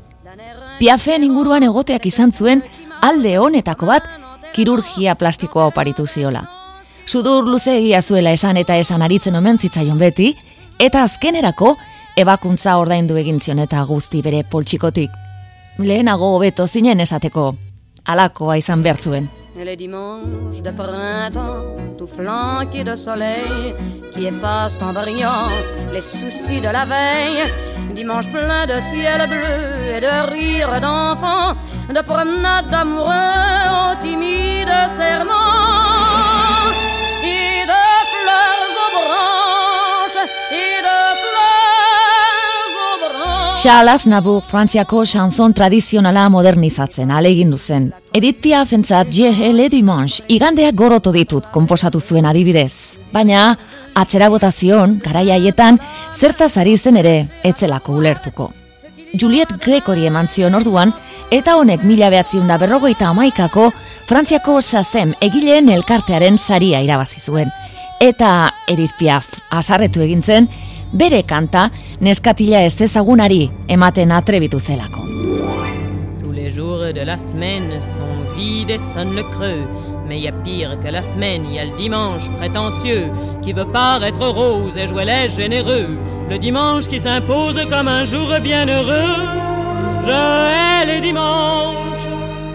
Piafen 0.79 1.24
inguruan 1.24 1.63
egoteak 1.63 2.05
izan 2.10 2.34
zuen 2.36 2.63
alde 3.01 3.38
honetako 3.39 3.88
bat 3.88 4.08
kirurgia 4.55 5.15
plastikoa 5.15 5.70
oparitu 5.72 6.08
ziola. 6.08 6.44
Sudur 7.05 7.46
luze 7.48 7.77
egia 7.77 8.01
zuela 8.01 8.32
esan 8.32 8.58
eta 8.58 8.75
esan 8.82 9.01
aritzen 9.05 9.36
omen 9.36 9.58
zitzaion 9.58 10.00
beti, 10.01 10.34
eta 10.79 11.03
azkenerako 11.03 11.75
ebakuntza 12.17 12.77
ordaindu 12.82 13.15
egin 13.22 13.39
zion 13.39 13.60
eta 13.60 13.84
guzti 13.86 14.22
bere 14.25 14.44
poltsikotik. 14.44 15.12
Lehenago 15.77 16.36
hobeto 16.36 16.67
zinen 16.67 17.00
esateko, 17.00 17.55
alakoa 18.05 18.58
izan 18.58 18.82
behar 18.82 18.98
zuen. 19.01 19.25
Et 19.25 19.44
les 19.63 19.77
dimanches 19.77 20.62
de 20.62 20.71
printemps, 20.71 21.75
tout 21.97 22.07
flanqués 22.07 22.83
de 22.83 22.95
soleil, 22.95 23.74
qui 24.13 24.25
effacent 24.27 24.81
en 24.81 24.91
brillant 24.91 25.47
les 25.93 26.01
soucis 26.01 26.59
de 26.59 26.67
la 26.67 26.85
veille. 26.85 27.43
Dimanche 27.93 28.27
plein 28.27 28.65
de 28.65 28.81
ciel 28.81 29.21
bleu 29.29 29.95
et 29.95 30.01
de 30.01 30.31
rires 30.31 30.81
d'enfants, 30.81 31.55
de 31.89 32.01
promenades 32.01 32.67
d'amoureux 32.69 33.95
timides 34.01 34.89
serments, 34.89 35.33
et 37.24 37.65
de 37.65 37.83
fleurs 38.12 38.74
aux 38.83 38.91
branches, 38.97 39.25
Charles 43.55 44.05
Nabur 44.05 44.41
Frantziako 44.43 45.05
chanson 45.05 45.53
tradizionala 45.55 46.25
modernizatzen 46.29 47.12
alegindu 47.12 47.57
zen. 47.57 47.85
Edith 48.13 48.41
Piafentzat 48.43 49.07
Je 49.15 49.53
le 49.53 49.69
dimanche 49.69 50.24
igandeak 50.27 50.75
gorotu 50.75 51.13
ditut 51.15 51.47
konposatu 51.53 52.01
zuen 52.01 52.25
adibidez. 52.25 53.00
Baina 53.13 53.55
atzera 53.95 54.27
botazion, 54.29 55.00
garai 55.00 55.29
haietan, 55.31 55.79
zertaz 56.13 56.57
ari 56.57 56.75
zen 56.77 56.97
ere, 56.97 57.15
etzelako 57.43 57.95
ulertuko. 57.95 58.51
Juliet 59.13 59.55
Gregory 59.63 60.05
eman 60.05 60.27
zion 60.27 60.55
orduan, 60.55 60.91
eta 61.31 61.55
honek 61.55 61.83
mila 61.83 62.09
behatziun 62.11 62.48
da 62.48 62.57
berrogeita 62.57 63.07
amaikako 63.07 63.72
Frantziako 64.05 64.59
sazem 64.61 65.15
egileen 65.22 65.70
elkartearen 65.70 66.37
saria 66.37 66.83
irabazi 66.83 67.22
zuen. 67.22 67.50
Eta 68.01 68.51
Edith 68.68 69.00
Piaf 69.00 69.31
asarretu 69.50 70.03
egin 70.03 70.22
zen, 70.22 70.50
bere 70.91 71.24
kanta 71.24 71.70
neskatila 72.01 72.62
ez 72.64 72.81
ezagunari 72.81 73.50
ematen 73.68 74.12
atrebitu. 74.12 74.58
Tous 76.22 76.31
les 76.31 76.50
jours 76.50 76.94
de 76.94 77.05
la 77.05 77.18
semaine 77.18 77.81
sont 77.81 78.36
vides 78.36 78.70
et 78.70 78.79
sonne 78.79 79.16
le 79.16 79.24
creux. 79.24 79.68
Mais 80.08 80.20
y 80.20 80.27
a 80.27 80.31
pire 80.31 80.77
que 80.84 80.92
la 80.92 81.01
semaine, 81.01 81.46
y 81.51 81.58
a 81.58 81.66
le 81.66 81.75
dimanche 81.77 82.29
prétentieux 82.38 83.10
qui 83.42 83.53
veut 83.53 83.66
paraître 83.66 84.27
rose 84.27 84.77
et 84.77 84.88
jouer 84.88 85.05
les 85.05 85.29
généreux. 85.29 85.98
Le 86.29 86.38
dimanche 86.38 86.88
qui 86.88 87.00
s'impose 87.00 87.60
comme 87.70 87.88
un 87.88 88.05
jour 88.05 88.29
bien 88.42 88.68
heureux. 88.68 89.25
Je 90.05 90.12
hais 90.12 90.86
les 90.86 91.01
dimanches, 91.01 92.05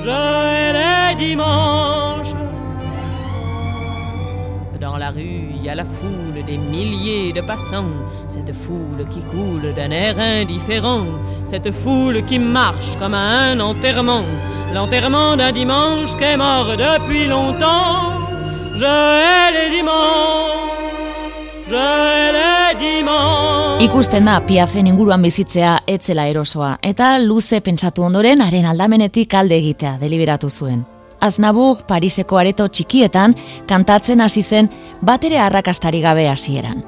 je 0.05 0.11
hais 0.11 0.72
les 0.72 1.26
dimanches. 1.26 2.35
Dans 4.80 4.96
la 4.96 5.10
rue, 5.10 5.44
il 5.54 5.62
y 5.62 5.68
a 5.68 5.74
la 5.74 5.84
foule 5.84 6.42
des 6.46 6.56
milliers 6.56 7.34
de 7.34 7.42
passants, 7.42 7.92
cette 8.28 8.54
foule 8.54 9.06
qui 9.10 9.20
coule 9.20 9.74
d'un 9.74 9.90
air 9.90 10.18
indifférent, 10.18 11.04
cette 11.44 11.70
foule 11.70 12.24
qui 12.24 12.38
marche 12.38 12.96
comme 12.98 13.12
à 13.12 13.50
un 13.50 13.60
enterrement, 13.60 14.24
l'enterrement 14.72 15.36
d'un 15.36 15.52
dimanche 15.52 16.16
qui 16.16 16.24
est 16.24 16.38
mort 16.38 16.74
depuis 16.78 17.26
longtemps. 17.26 18.24
Je 18.78 18.84
hais 18.84 19.52
les 19.52 19.76
dimanches, 19.76 20.70
je 21.68 21.74
hais 21.74 22.32
les 22.32 22.78
dimanches. 22.78 23.82
Ikusten 23.84 24.24
da 24.24 24.40
Piafen 24.40 24.86
inguruan 24.86 25.20
bizitzea 25.20 25.82
etzela 25.86 26.24
erosoa, 26.28 26.78
eta 26.80 27.18
luze 27.18 27.60
pentsatu 27.60 28.02
ondoren 28.08 28.40
haren 28.40 28.64
aldamenetik 28.64 29.34
alde 29.34 29.60
egitea 29.60 29.98
deliberatu 30.00 30.48
zuen. 30.48 30.80
Aznabur 31.20 31.85
Pariseko 31.88 32.38
areto 32.40 32.66
txikietan 32.68 33.35
kantatzen 33.68 34.20
hasi 34.20 34.42
zen 34.42 34.70
batere 35.02 35.38
arrakastari 35.38 36.00
gabe 36.00 36.28
hasieran. 36.28 36.83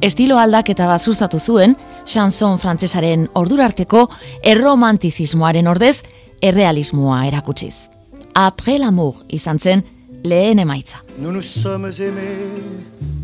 Estilo 0.00 0.38
aldaketa 0.38 0.86
bat 0.86 1.02
sustatu 1.02 1.38
zuen, 1.40 1.76
chanson 2.04 2.58
frantsesaren 2.58 3.28
ordurarteko 3.34 4.06
erromantizismoaren 4.44 5.66
ordez 5.66 6.02
errealismoa 6.42 7.24
erakutsiz. 7.26 7.88
Après 8.34 8.78
l'amour 8.78 9.24
izan 9.32 9.58
zen 9.58 9.84
lehen 10.24 10.58
emaitza. 10.58 11.00
Nous 11.18 11.32
nous 11.32 11.42
sommes 11.42 11.90
aimés, 11.98 12.60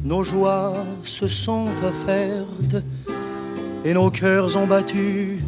nos 0.04 0.24
joies 0.24 0.72
se 1.04 1.28
sont 1.28 1.68
offertes, 1.84 2.82
et 3.84 3.92
nos 3.92 4.10
cœurs 4.10 4.56
ont 4.56 4.66
battu, 4.66 5.42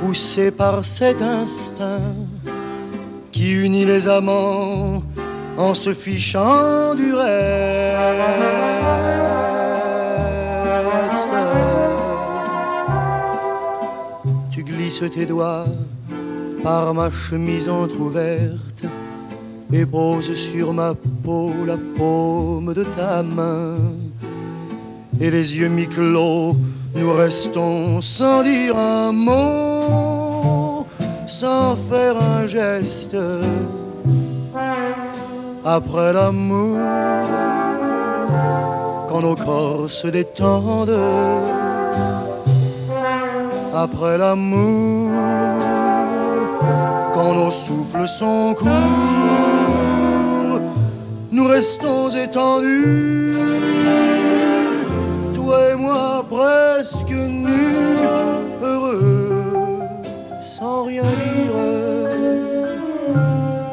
poussés 0.00 0.50
par 0.50 0.84
cet 0.84 1.22
instinct 1.22 2.14
qui 3.40 3.52
unit 3.52 3.86
les 3.86 4.06
amants 4.06 5.02
en 5.56 5.72
se 5.72 5.94
fichant 5.94 6.94
du 6.94 7.14
reste. 7.14 7.30
Tu 14.50 14.62
glisses 14.62 15.04
tes 15.14 15.24
doigts 15.24 15.64
par 16.62 16.92
ma 16.92 17.10
chemise 17.10 17.70
entr'ouverte 17.70 18.84
et 19.72 19.86
pose 19.86 20.34
sur 20.34 20.74
ma 20.74 20.92
peau 21.24 21.54
la 21.66 21.78
paume 21.96 22.74
de 22.74 22.84
ta 22.84 23.22
main. 23.22 23.78
Et 25.18 25.30
les 25.30 25.56
yeux 25.56 25.70
mi-clos, 25.70 26.56
nous 26.94 27.12
restons 27.14 28.02
sans 28.02 28.42
dire 28.42 28.76
un 28.76 29.12
mot, 29.12 30.69
sans 31.30 31.76
faire 31.76 32.16
un 32.20 32.44
geste. 32.46 33.16
Après 35.64 36.12
l'amour, 36.12 36.76
quand 39.08 39.22
nos 39.22 39.36
corps 39.36 39.88
se 39.88 40.08
détendent, 40.08 41.00
après 43.74 44.18
l'amour, 44.18 45.10
quand 47.14 47.34
nos 47.34 47.52
souffles 47.52 48.08
sont 48.08 48.54
courts, 48.58 48.70
nous 51.30 51.46
restons 51.46 52.08
étendus, 52.08 53.36
toi 55.34 55.56
et 55.70 55.76
moi 55.76 56.24
presque 56.28 57.10
nus, 57.10 57.98
dire, 60.90 61.04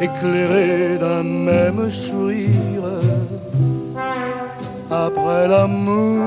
éclairés 0.02 0.98
d'un 1.00 1.24
même 1.24 1.90
sourire, 1.90 3.02
après 4.90 5.48
l'amour. 5.48 6.24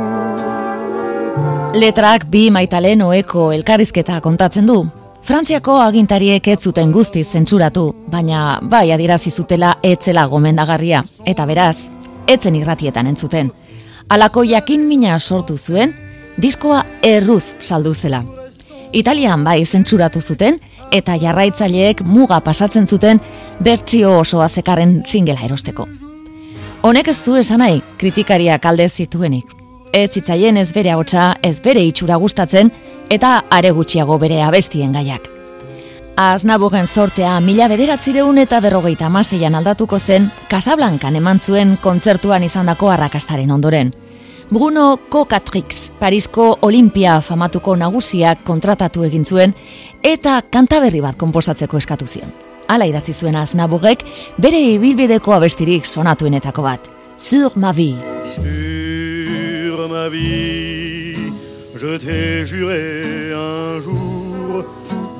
Letrak 1.75 2.27
bi 2.31 2.51
maitalen 2.51 3.03
oeko 3.03 3.53
elkarrizketa 3.53 4.21
kontatzen 4.21 4.67
du. 4.67 4.83
Frantziako 5.23 5.77
agintariek 5.79 6.49
ez 6.49 6.59
zuten 6.61 6.91
guztiz 6.93 7.29
zentsuratu, 7.29 7.85
baina 8.11 8.59
bai 8.63 8.91
adierazi 8.91 9.31
zutela 9.31 9.77
etzela 9.83 10.27
gomendagarria, 10.27 11.05
eta 11.25 11.47
beraz, 11.47 11.91
etzen 12.27 12.57
irratietan 12.59 13.07
entzuten. 13.07 13.53
Alako 14.09 14.43
jakin 14.49 14.89
mina 14.89 15.19
sortu 15.21 15.57
zuen, 15.57 15.95
diskoa 16.37 16.83
erruz 17.03 17.53
saldu 17.61 17.95
zela. 17.95 18.25
Italian 18.93 19.45
bai 19.47 19.65
zentsuratu 19.67 20.21
zuten, 20.21 20.59
eta 20.91 21.17
jarraitzaileek 21.17 22.03
muga 22.05 22.41
pasatzen 22.41 22.87
zuten 22.87 23.21
bertsio 23.61 24.19
osoa 24.21 24.49
zekarren 24.49 25.03
singela 25.07 25.41
erosteko. 25.45 25.87
Honek 26.83 27.09
ez 27.09 27.19
du 27.25 27.35
esan 27.37 27.61
nahi 27.61 27.83
kritikariak 27.99 28.65
alde 28.67 28.89
zituenik. 28.89 29.45
Ez 29.93 30.13
zitzaien 30.15 30.57
ez 30.57 30.71
bere 30.73 30.95
hotza, 30.95 31.35
ez 31.43 31.61
bere 31.61 31.83
itxura 31.85 32.17
gustatzen 32.17 32.71
eta 33.11 33.43
are 33.51 33.71
gutxiago 33.75 34.19
bere 34.19 34.43
abestien 34.43 34.93
gaiak. 34.93 35.29
Aznabugen 36.21 36.87
sortea 36.87 37.39
mila 37.41 37.67
bederatzireun 37.69 38.39
eta 38.39 38.61
berrogeita 38.61 39.07
amaseian 39.07 39.55
aldatuko 39.55 39.99
zen 39.99 40.31
Casablancan 40.51 41.17
eman 41.17 41.41
zuen 41.41 41.77
kontzertuan 41.81 42.45
izandako 42.45 42.91
arrakastaren 42.91 43.51
ondoren. 43.51 43.93
Bruno 44.51 44.99
Cocatrix, 45.09 45.93
Parisko 45.99 46.59
Olimpia 46.67 47.21
famatuko 47.23 47.77
nagusiak 47.79 48.41
kontratatu 48.43 49.05
egin 49.07 49.23
zuen 49.25 49.53
eta 50.03 50.41
kantaberri 50.43 50.99
bat 51.05 51.15
konposatzeko 51.21 51.79
eskatu 51.79 52.09
zion. 52.11 52.33
Hala 52.67 52.89
idatzi 52.91 53.15
zuen 53.15 53.39
Aznaburek 53.39 54.03
bere 54.43 54.59
ibilbideko 54.73 55.37
abestirik 55.37 55.87
sonatuenetako 55.87 56.63
bat. 56.67 56.91
Sur 57.17 57.55
ma 57.55 57.71
vie. 57.71 57.95
Sur 58.27 59.87
ma 59.89 60.09
vie, 60.09 61.15
je 61.77 61.97
t'ai 61.99 62.45
juré 62.45 63.31
un 63.33 63.81
jour 63.81 64.65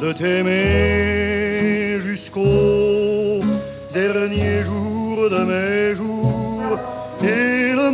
de 0.01 0.13
t'aimer 0.13 2.01
jusqu'au 2.01 3.47
dernier 3.95 4.65
jour 4.65 5.31
de 5.31 5.45
mes 5.45 5.95
jours 5.95 7.00
et 7.23 7.75
le 7.75 7.91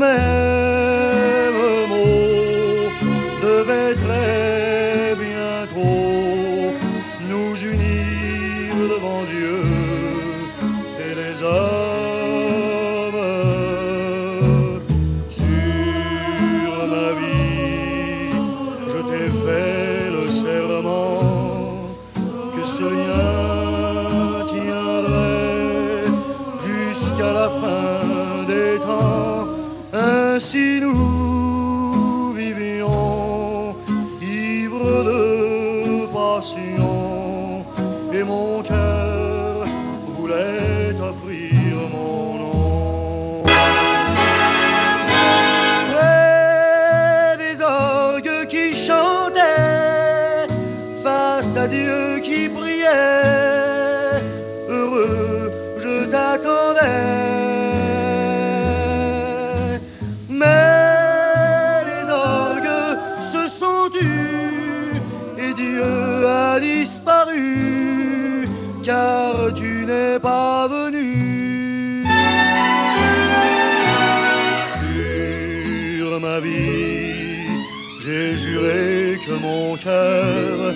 mon 79.42 79.76
cœur 79.76 80.74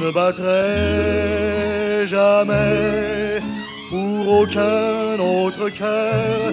ne 0.00 0.10
battrait 0.10 2.06
jamais 2.06 3.40
pour 3.90 4.40
aucun 4.40 5.18
autre 5.18 5.68
cœur. 5.70 6.52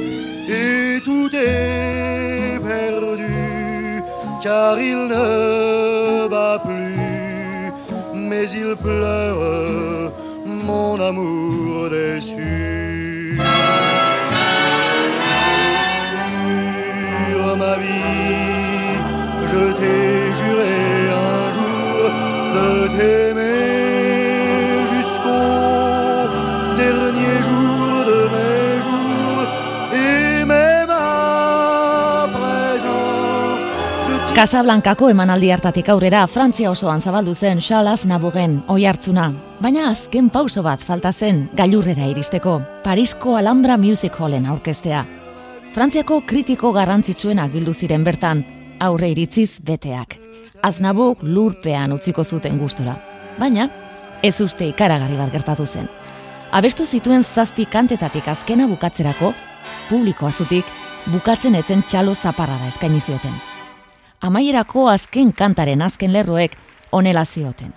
Et 0.50 1.00
tout 1.04 1.30
est 1.34 2.60
perdu 2.60 4.04
car 4.42 4.80
il 4.80 5.08
ne 5.08 6.28
bat 6.28 6.60
plus. 6.64 7.72
Mais 8.14 8.50
il 8.52 8.76
pleure 8.76 10.12
mon 10.46 11.00
amour 11.00 11.90
déçu. 11.90 13.38
Sur 17.30 17.58
ma 17.58 17.78
vie 17.78 18.44
je 19.54 19.72
t'ai 19.74 20.34
juré 20.40 21.13
de 22.54 22.88
t'aimer 22.96 24.86
jusqu'au 24.92 26.28
dernier 26.78 27.38
jour 27.48 28.06
de 28.10 28.20
mes 28.34 28.82
jours. 28.86 29.42
Et 29.94 30.46
même 30.46 30.90
à 30.90 32.28
présent 32.34 33.58
je 34.06 34.36
Casablancako 34.36 35.10
emanaldi 35.10 35.52
hartatik 35.52 35.90
aurrera 35.90 36.28
Frantzia 36.28 36.72
osoan 36.72 37.02
zabaldu 37.02 37.34
zen 37.34 37.60
Charles 37.62 38.06
Nabugen 38.06 38.64
oihartzuna, 38.68 39.32
baina 39.60 39.90
azken 39.90 40.30
pauso 40.30 40.64
bat 40.64 40.82
falta 40.82 41.12
zen 41.12 41.50
gailurrera 41.56 42.06
iristeko, 42.12 42.62
Parisko 42.84 43.38
Alhambra 43.38 43.78
Music 43.78 44.20
Hallen 44.20 44.46
aurkeztea. 44.46 45.06
Frantziako 45.74 46.22
kritiko 46.28 46.72
garrantzitsuenak 46.72 47.52
bildu 47.52 47.74
ziren 47.74 48.04
bertan, 48.04 48.44
aurre 48.84 49.10
iritziz 49.14 49.62
beteak. 49.64 50.18
Aznabuk 50.64 51.24
lurpean 51.24 51.92
utziko 51.96 52.24
zuten 52.24 52.60
gustora, 52.60 52.96
baina 53.40 53.68
ez 54.24 54.36
uste 54.42 54.68
ikaragarri 54.68 55.18
bat 55.20 55.32
gertatu 55.32 55.66
zen. 55.66 55.90
Abestu 56.54 56.86
zituen 56.86 57.24
zazpi 57.24 57.66
kantetatik 57.66 58.28
azkena 58.28 58.68
bukatzerako, 58.70 59.34
publiko 59.90 60.28
azutik 60.28 60.68
bukatzen 61.12 61.56
etzen 61.60 61.84
txalo 61.84 62.14
zaparra 62.16 62.60
da 62.62 62.70
eskaini 62.72 63.02
zioten. 63.02 63.34
Amaierako 64.24 64.88
azken 64.92 65.34
kantaren 65.36 65.82
azken 65.82 66.14
lerroek 66.14 66.56
onela 66.92 67.26
zioten. 67.26 67.74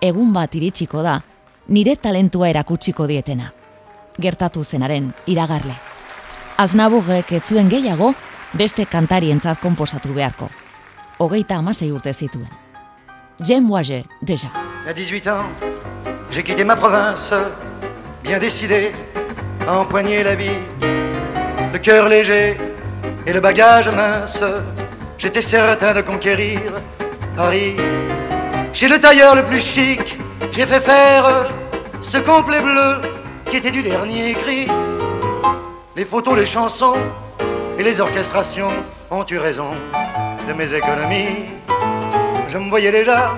Egun 0.00 0.32
bat 0.32 0.54
iritsiko 0.54 1.02
da, 1.02 1.18
nire 1.68 1.96
talentua 1.96 2.48
erakutsiko 2.48 3.08
dietena. 3.08 3.50
Gertatu 4.20 4.64
zenaren 4.64 5.10
iragarle. 5.26 5.74
Aznaburrek 6.56 7.32
ez 7.32 7.42
zuen 7.50 7.68
gehiago 7.68 8.12
beste 8.54 8.86
kantarientzat 8.86 9.60
konposatu 9.60 10.14
beharko. 10.14 10.48
Hogeita 11.18 11.56
amasei 11.56 11.90
urte 11.92 12.12
zituen. 12.12 12.48
Wage, 13.68 14.04
deja. 14.22 14.48
À 14.88 14.92
18 14.92 15.28
ans, 15.28 15.48
j'ai 16.30 16.42
quitté 16.42 16.64
ma 16.64 16.76
province, 16.76 17.32
bien 18.22 18.38
décidé 18.38 18.92
à 19.66 19.78
empoigner 19.78 20.22
la 20.22 20.34
vie. 20.34 20.58
Le 21.72 21.78
cœur 21.78 22.08
léger 22.08 22.56
et 23.26 23.32
le 23.32 23.40
bagage 23.40 23.88
mince, 23.88 24.42
j'étais 25.18 25.42
certain 25.42 25.94
de 25.94 26.02
conquérir 26.02 26.60
Paris. 27.36 27.76
Chez 28.72 28.88
le 28.88 28.98
tailleur 28.98 29.34
le 29.34 29.44
plus 29.44 29.60
chic, 29.60 30.18
j'ai 30.52 30.66
fait 30.66 30.80
faire 30.80 31.50
ce 32.00 32.18
complet 32.18 32.60
bleu 32.60 33.00
qui 33.50 33.56
était 33.56 33.72
du 33.72 33.82
dernier 33.82 34.34
cri. 34.34 34.68
Les 35.96 36.04
photos, 36.04 36.36
les 36.36 36.46
chansons 36.46 36.94
et 37.78 37.82
les 37.82 38.00
orchestrations 38.00 38.70
ont 39.10 39.24
eu 39.28 39.38
raison 39.38 39.68
de 40.46 40.52
mes 40.52 40.72
économies. 40.74 41.46
Je 42.48 42.58
me 42.58 42.68
voyais 42.68 42.92
déjà 42.92 43.32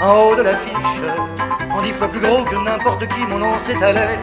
en 0.00 0.14
haut 0.22 0.34
de 0.36 0.42
l'affiche, 0.42 1.02
en 1.72 1.82
dix 1.82 1.92
fois 1.92 2.08
plus 2.08 2.20
gros 2.20 2.44
que 2.44 2.56
n'importe 2.56 3.06
qui, 3.08 3.26
mon 3.26 3.38
nom 3.38 3.58
s'étalait. 3.58 4.18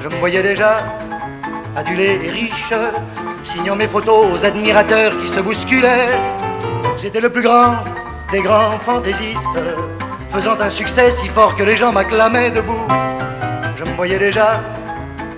Je 0.00 0.08
me 0.08 0.16
voyais 0.16 0.42
déjà 0.42 0.78
adulé 1.76 2.20
et 2.24 2.30
riche, 2.30 2.72
signant 3.42 3.76
mes 3.76 3.88
photos 3.88 4.26
aux 4.32 4.44
admirateurs 4.44 5.16
qui 5.18 5.28
se 5.28 5.40
bousculaient. 5.40 6.18
J'étais 6.96 7.20
le 7.20 7.30
plus 7.30 7.42
grand 7.42 7.76
des 8.30 8.40
grands 8.40 8.78
fantaisistes, 8.78 9.58
faisant 10.30 10.60
un 10.60 10.70
succès 10.70 11.10
si 11.10 11.28
fort 11.28 11.54
que 11.54 11.62
les 11.62 11.76
gens 11.76 11.92
m'acclamaient 11.92 12.50
debout. 12.50 12.86
Je 13.74 13.84
me 13.84 13.94
voyais 13.94 14.18
déjà 14.18 14.60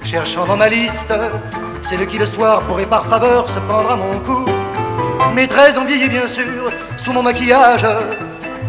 cherchant 0.03 0.47
dans 0.47 0.57
ma 0.57 0.69
liste 0.69 1.13
celle 1.87 2.05
qui 2.09 2.19
le 2.19 2.27
soir 2.27 2.63
pourrait 2.63 2.85
par 2.85 3.07
faveur 3.07 3.49
se 3.49 3.61
prendre 3.61 3.93
à 3.93 3.95
mon 3.95 4.19
cou. 4.19 4.45
Mes 5.37 5.47
traits 5.47 5.79
ont 5.79 5.85
vieilli 5.85 6.09
bien 6.09 6.27
sûr 6.27 6.73
sous 6.97 7.13
mon 7.13 7.23
maquillage, 7.23 7.87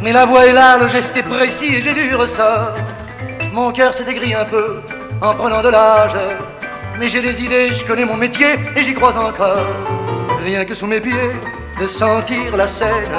mais 0.03 0.11
la 0.11 0.25
voix 0.25 0.45
est 0.45 0.53
là, 0.53 0.77
le 0.77 0.87
geste 0.87 1.17
est 1.17 1.23
précis 1.23 1.77
et 1.77 1.81
j'ai 1.81 1.95
du 1.95 2.15
ressort. 2.15 2.75
Mon 3.53 3.71
cœur 3.71 3.91
s'est 3.91 4.07
aigri 4.07 4.35
un 4.35 4.45
peu 4.45 4.81
en 5.19 5.33
prenant 5.33 5.63
de 5.63 5.69
l'âge, 5.69 6.15
mais 6.99 7.09
j'ai 7.09 7.21
des 7.21 7.41
idées, 7.41 7.71
je 7.71 7.83
connais 7.85 8.05
mon 8.05 8.17
métier 8.17 8.53
et 8.75 8.83
j'y 8.83 8.93
crois 8.93 9.17
encore. 9.17 9.65
Rien 10.45 10.63
que 10.63 10.75
sous 10.75 10.85
mes 10.85 11.01
pieds, 11.01 11.31
de 11.81 11.87
sentir 11.87 12.55
la 12.55 12.67
scène, 12.67 13.17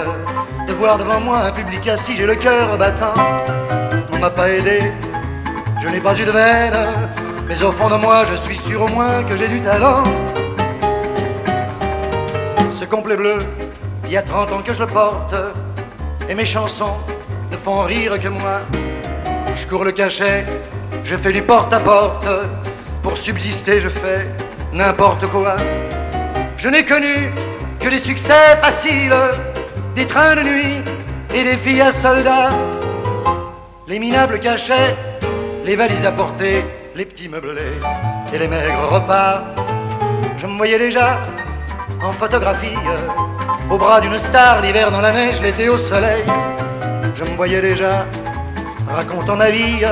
de 0.68 0.74
voir 0.74 0.98
devant 0.98 1.18
moi 1.18 1.38
un 1.38 1.50
public 1.50 1.88
assis, 1.88 2.14
j'ai 2.14 2.26
le 2.26 2.36
cœur 2.36 2.76
battant. 2.76 3.14
On 4.12 4.18
m'a 4.18 4.30
pas 4.30 4.48
aidé, 4.48 4.92
je 5.82 5.88
n'ai 5.88 6.00
pas 6.00 6.16
eu 6.16 6.24
de 6.24 6.30
veine, 6.30 6.76
mais 7.48 7.62
au 7.62 7.72
fond 7.72 7.88
de 7.88 7.96
moi, 7.96 8.24
je 8.24 8.34
suis 8.34 8.56
sûr 8.56 8.82
au 8.82 8.88
moins 8.88 9.24
que 9.24 9.36
j'ai 9.36 9.48
du 9.48 9.60
talent. 9.60 10.02
ce 12.70 12.84
complet 12.84 13.16
bleu, 13.16 13.38
il 14.04 14.12
y 14.12 14.16
a 14.16 14.22
30 14.22 14.52
ans 14.52 14.62
que 14.64 14.72
je 14.72 14.80
le 14.80 14.86
porte, 14.86 15.34
et 16.28 16.34
mes 16.34 16.44
chansons 16.44 16.96
ne 17.50 17.56
font 17.56 17.82
rire 17.82 18.20
que 18.20 18.28
moi. 18.28 18.60
Je 19.56 19.66
cours 19.66 19.84
le 19.84 19.92
cachet, 19.92 20.44
je 21.02 21.16
fais 21.16 21.32
du 21.32 21.42
porte-à-porte, 21.42 22.26
pour 23.02 23.16
subsister 23.16 23.80
je 23.80 23.88
fais 23.88 24.28
n'importe 24.72 25.26
quoi. 25.26 25.56
Je 26.56 26.68
n'ai 26.68 26.84
connu 26.84 27.32
que 27.80 27.88
des 27.88 27.98
succès 27.98 28.56
faciles, 28.60 29.16
des 29.96 30.06
trains 30.06 30.36
de 30.36 30.42
nuit 30.42 30.82
et 31.34 31.42
des 31.42 31.56
filles 31.56 31.80
à 31.80 31.90
soldats. 31.90 32.50
Les 33.88 33.98
minables 33.98 34.38
cachets, 34.38 34.94
les 35.64 35.74
valises 35.74 36.04
à 36.04 36.12
porter, 36.12 36.62
les 36.98 37.04
petits 37.04 37.28
meublés 37.28 37.78
et 38.32 38.38
les 38.38 38.48
maigres 38.48 38.88
repas. 38.90 39.44
Je 40.36 40.48
me 40.48 40.56
voyais 40.56 40.80
déjà 40.80 41.20
en 42.02 42.10
photographie, 42.10 42.74
au 43.70 43.78
bras 43.78 44.00
d'une 44.00 44.18
star, 44.18 44.60
l'hiver 44.62 44.90
dans 44.90 45.00
la 45.00 45.12
neige, 45.12 45.40
l'été 45.40 45.68
au 45.68 45.78
soleil. 45.78 46.24
Je 47.14 47.22
me 47.22 47.36
voyais 47.36 47.60
déjà 47.60 48.04
racontant 48.88 49.36
ma 49.36 49.48
vie, 49.48 49.84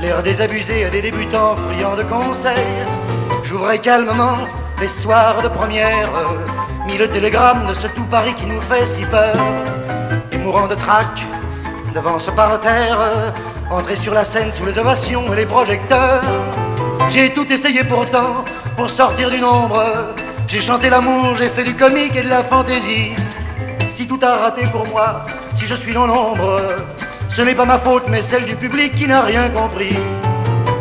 l'air 0.00 0.24
désabusé 0.24 0.86
à 0.86 0.90
des 0.90 1.02
débutants 1.02 1.54
friands 1.54 1.94
de 1.94 2.02
conseils. 2.02 2.82
J'ouvrais 3.44 3.78
calmement 3.78 4.38
les 4.80 4.88
soirs 4.88 5.40
de 5.40 5.46
première, 5.46 6.10
mis 6.84 6.98
le 6.98 7.08
télégramme 7.08 7.64
de 7.68 7.74
ce 7.74 7.86
tout 7.86 8.06
Paris 8.10 8.34
qui 8.34 8.46
nous 8.46 8.60
fait 8.60 8.86
si 8.86 9.04
peur. 9.04 9.36
Et 10.32 10.38
mourant 10.38 10.66
de 10.66 10.74
trac 10.74 11.14
devant 11.94 12.18
ce 12.18 12.32
parterre, 12.32 13.32
entrer 13.74 13.96
sur 13.96 14.14
la 14.14 14.24
scène 14.24 14.50
sous 14.50 14.64
les 14.64 14.78
ovations 14.78 15.32
et 15.32 15.36
les 15.36 15.46
projecteurs. 15.46 16.22
J'ai 17.08 17.30
tout 17.30 17.50
essayé 17.52 17.82
pourtant 17.84 18.44
pour 18.76 18.88
sortir 18.88 19.30
du 19.30 19.40
nombre. 19.40 19.82
J'ai 20.46 20.60
chanté 20.60 20.88
l'amour, 20.90 21.34
j'ai 21.36 21.48
fait 21.48 21.64
du 21.64 21.74
comique 21.74 22.14
et 22.16 22.22
de 22.22 22.28
la 22.28 22.42
fantaisie. 22.42 23.12
Si 23.88 24.06
tout 24.06 24.18
a 24.22 24.36
raté 24.36 24.62
pour 24.66 24.86
moi, 24.88 25.26
si 25.52 25.66
je 25.66 25.74
suis 25.74 25.92
dans 25.92 26.06
l'ombre, 26.06 26.60
ce 27.28 27.42
n'est 27.42 27.54
pas 27.54 27.64
ma 27.64 27.78
faute, 27.78 28.04
mais 28.08 28.22
celle 28.22 28.44
du 28.44 28.54
public 28.56 28.94
qui 28.94 29.06
n'a 29.08 29.22
rien 29.22 29.48
compris. 29.50 29.96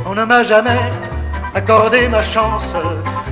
On 0.06 0.14
ne 0.14 0.24
m'a 0.24 0.44
jamais 0.44 0.80
accordé 1.56 2.08
ma 2.08 2.22
chance. 2.22 2.76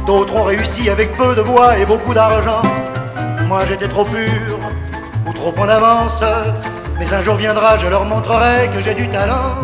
D'autres 0.07 0.35
ont 0.35 0.43
réussi 0.43 0.89
avec 0.89 1.15
peu 1.15 1.35
de 1.35 1.41
voix 1.41 1.77
et 1.77 1.85
beaucoup 1.85 2.13
d'argent. 2.13 2.61
Moi 3.47 3.61
j'étais 3.67 3.87
trop 3.87 4.05
pur 4.05 4.57
ou 5.27 5.33
trop 5.33 5.53
en 5.57 5.69
avance. 5.69 6.23
Mais 7.01 7.11
un 7.15 7.21
jour 7.21 7.33
viendra, 7.33 7.77
je 7.77 7.87
leur 7.87 8.05
montrerai 8.05 8.69
que 8.71 8.79
j'ai 8.79 8.93
du 8.93 9.09
talent. 9.09 9.59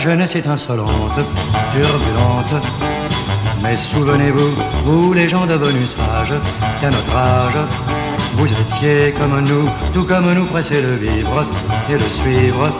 Jeunesse 0.00 0.36
est 0.36 0.46
insolente, 0.46 1.20
turbulente. 1.72 2.64
Mais 3.62 3.76
souvenez-vous, 3.76 4.52
vous 4.84 5.12
les 5.12 5.28
gens 5.28 5.46
devenus 5.46 5.90
sages, 5.90 6.34
qu'à 6.80 6.90
notre 6.90 7.16
âge, 7.16 7.58
vous 8.34 8.50
étiez 8.50 9.12
comme 9.18 9.40
nous, 9.40 9.68
tout 9.92 10.04
comme 10.04 10.32
nous 10.32 10.46
pressés 10.46 10.80
de 10.80 10.94
vivre 10.94 11.44
et 11.90 11.94
de 11.94 12.08
suivre 12.08 12.70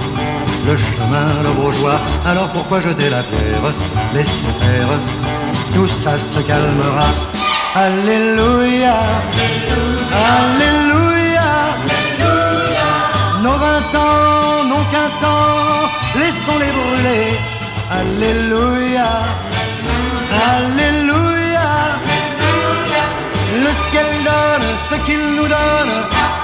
le 0.66 0.76
chemin, 0.76 1.28
le 1.44 1.50
bourgeois. 1.61 2.00
Alors 2.26 2.48
pourquoi 2.48 2.80
jeter 2.80 3.11
la 3.11 3.22
pierre? 3.22 3.72
Laissez 4.14 4.44
faire, 4.59 4.88
tout 5.74 5.87
ça 5.87 6.18
se 6.18 6.40
calmera. 6.40 7.09
Alléluia, 7.74 8.94
Alléluia, 10.12 11.10
laissons-les 16.31 16.73
brûler. 16.79 17.27
Alléluia, 18.01 19.11
Alléluia. 20.55 21.69
Le 23.64 23.73
ciel 23.87 24.11
donne 24.29 24.69
ce 24.88 24.97
qu'il 25.07 25.23
nous 25.37 25.49
donne 25.57 25.95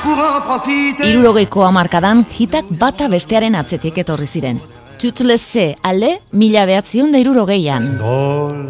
pour 0.03 0.19
en 0.31 0.41
profiter. 0.49 1.05
Irurogeiko 1.11 1.63
hamarkadan 1.69 2.25
hitak 2.39 2.65
bata 2.83 3.07
bestearen 3.15 3.55
atzetik 3.61 3.99
etorri 4.03 4.27
ziren. 4.27 4.59
Tutlese, 4.99 5.67
ale, 5.91 6.11
mila 6.33 6.67
behatzion 6.67 7.13
da 7.13 7.19
irurogeian. 7.23 7.87
Drôle, 8.03 8.67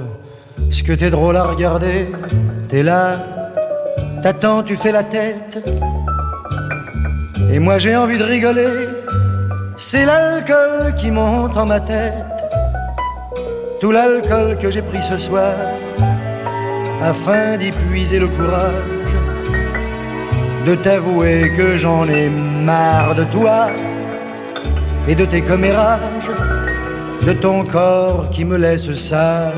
ce 0.71 0.83
que 0.83 0.93
t'es 0.93 1.11
drôle 1.17 1.37
à 1.37 1.45
regarder, 1.45 2.09
t'es 2.69 2.83
là, 2.83 3.03
t'attends, 4.23 4.63
tu 4.63 4.77
fais 4.77 4.93
la 4.93 5.05
tête. 5.05 5.65
Et 7.53 7.59
moi 7.59 7.79
j'ai 7.79 7.97
envie 7.97 8.19
de 8.19 8.25
rigoler, 8.25 8.73
c'est 9.77 10.07
l'alcool 10.07 10.95
qui 10.97 11.11
monte 11.11 11.57
en 11.57 11.67
ma 11.67 11.81
tête. 11.81 12.15
Tout 13.81 13.93
l'alcool 13.93 14.57
que 14.59 14.71
j'ai 14.71 14.83
pris 14.83 15.03
ce 15.03 15.19
soir, 15.19 15.53
afin 17.03 17.57
d'y 17.59 17.71
puiser 17.73 18.19
le 18.19 18.29
courage, 18.29 19.13
de 20.67 20.75
t'avouer 20.75 21.53
que 21.57 21.77
j'en 21.77 22.09
ai 22.09 22.29
marre 22.29 23.15
de 23.15 23.25
toi 23.25 23.69
et 25.07 25.15
de 25.15 25.25
tes 25.25 25.43
commérages, 25.43 26.31
de 27.25 27.33
ton 27.33 27.65
corps 27.65 28.31
qui 28.31 28.45
me 28.45 28.57
laisse 28.57 28.93
sage 28.95 29.53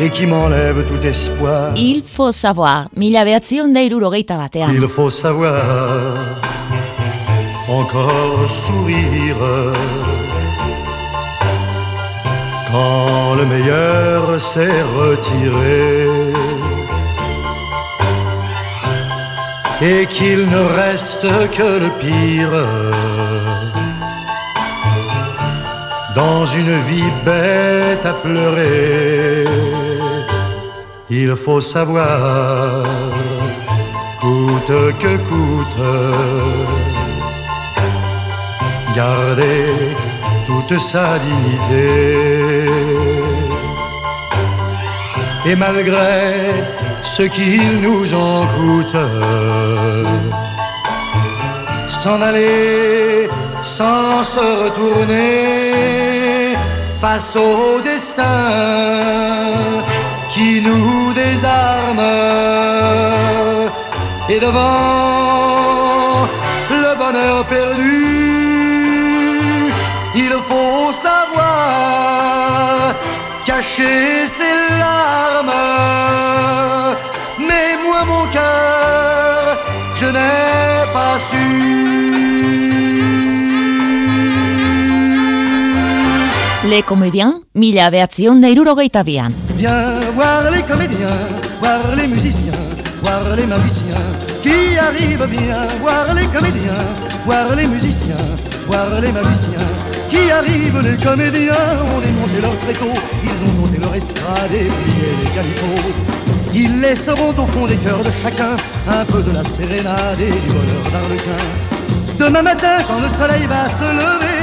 et 0.00 0.08
qui 0.10 0.26
m'enlève 0.26 0.84
tout 0.86 1.04
espoir. 1.06 1.72
Il 1.76 2.02
faut 2.02 2.32
savoir, 2.32 2.88
mila 2.96 3.24
behatzion 3.24 3.68
da 3.72 3.82
irurogeita 3.82 4.36
batean. 4.36 4.70
Il 4.72 4.88
faut 4.88 5.10
savoir 5.10 5.60
encore 7.80 8.50
sourire 8.66 9.44
quand 12.70 13.34
le 13.40 13.44
meilleur 13.46 14.40
s'est 14.40 14.82
retiré 14.98 16.06
et 19.82 20.06
qu'il 20.06 20.48
ne 20.54 20.62
reste 20.82 21.26
que 21.56 21.70
le 21.84 21.90
pire 22.02 22.56
dans 26.14 26.46
une 26.46 26.74
vie 26.88 27.12
bête 27.24 28.04
à 28.06 28.14
pleurer. 28.24 29.44
Il 31.10 31.34
faut 31.36 31.60
savoir, 31.60 32.84
coûte 34.20 34.74
que 35.00 35.16
coûte, 35.28 35.82
garder 38.94 39.66
toute 40.46 40.78
sa 40.78 41.18
dignité. 41.18 42.66
Et 45.46 45.56
malgré 45.56 46.18
ce 47.02 47.22
qu'il 47.22 47.80
nous 47.80 48.14
en 48.14 48.46
coûte, 48.56 48.96
s'en 51.88 52.20
aller 52.22 53.28
sans 53.62 54.24
se 54.24 54.44
retourner 54.64 56.54
face 57.00 57.36
au 57.36 57.80
destin 57.80 58.24
qui 60.30 60.60
nous 60.60 61.12
désarme 61.12 62.04
et 64.28 64.40
devant 64.40 66.26
le 66.70 66.96
bonheur 66.96 67.44
perdu, 67.46 68.03
cacher 73.64 74.26
ses 74.26 74.54
larmes. 74.78 75.52
Mais 77.48 77.76
moi, 77.84 78.04
mon 78.04 78.24
cœur, 78.32 79.58
je 80.00 80.06
n'ai 80.06 80.92
pas 80.92 81.18
su. 81.18 81.44
Le 86.66 86.80
Comedian, 86.82 87.32
mila 87.54 87.90
behatzion 87.90 88.40
da 88.40 88.48
irurogeita 88.48 89.02
bian. 89.02 89.32
Viens 89.56 90.00
voir 90.14 90.50
les 90.50 90.62
comédiens, 90.62 91.18
voir 91.60 91.94
les 91.96 92.06
musiciens, 92.06 92.62
voir 93.02 93.36
les 93.36 93.46
magiciens 93.46 94.06
qui 94.42 94.78
arrivent 94.78 95.28
bien. 95.28 95.66
Voir 95.80 96.06
les 96.14 96.26
comédiens, 96.26 96.84
voir 97.26 97.54
les 97.54 97.66
musiciens, 97.66 98.24
voir 98.66 98.88
les 99.00 99.12
magiciens 99.12 100.03
qui 100.14 100.30
arrivent. 100.30 100.80
Les 100.82 100.96
comédiens 100.96 101.66
ont 101.94 102.00
démonté 102.00 102.40
leur 102.40 102.56
tréteau, 102.58 102.92
ils 103.22 103.40
ont 103.46 103.52
monté 103.60 103.78
leur 103.78 103.94
estrade 103.94 104.52
et 104.52 104.68
plié 104.82 105.08
les 105.20 105.30
calicots. 105.36 105.90
Ils 106.54 106.80
laisseront 106.80 107.30
au 107.30 107.46
fond 107.46 107.66
des 107.66 107.76
cœurs 107.76 108.04
de 108.04 108.12
chacun 108.22 108.54
un 108.88 109.04
peu 109.04 109.22
de 109.22 109.32
la 109.32 109.42
sérénade 109.42 110.20
et 110.20 110.30
du 110.30 110.52
bonheur 110.56 110.84
d'Arlequin. 110.92 111.42
Demain 112.18 112.42
matin, 112.42 112.76
quand 112.86 113.00
le 113.00 113.08
soleil 113.08 113.46
va 113.46 113.68
se 113.68 113.88
lever, 114.00 114.40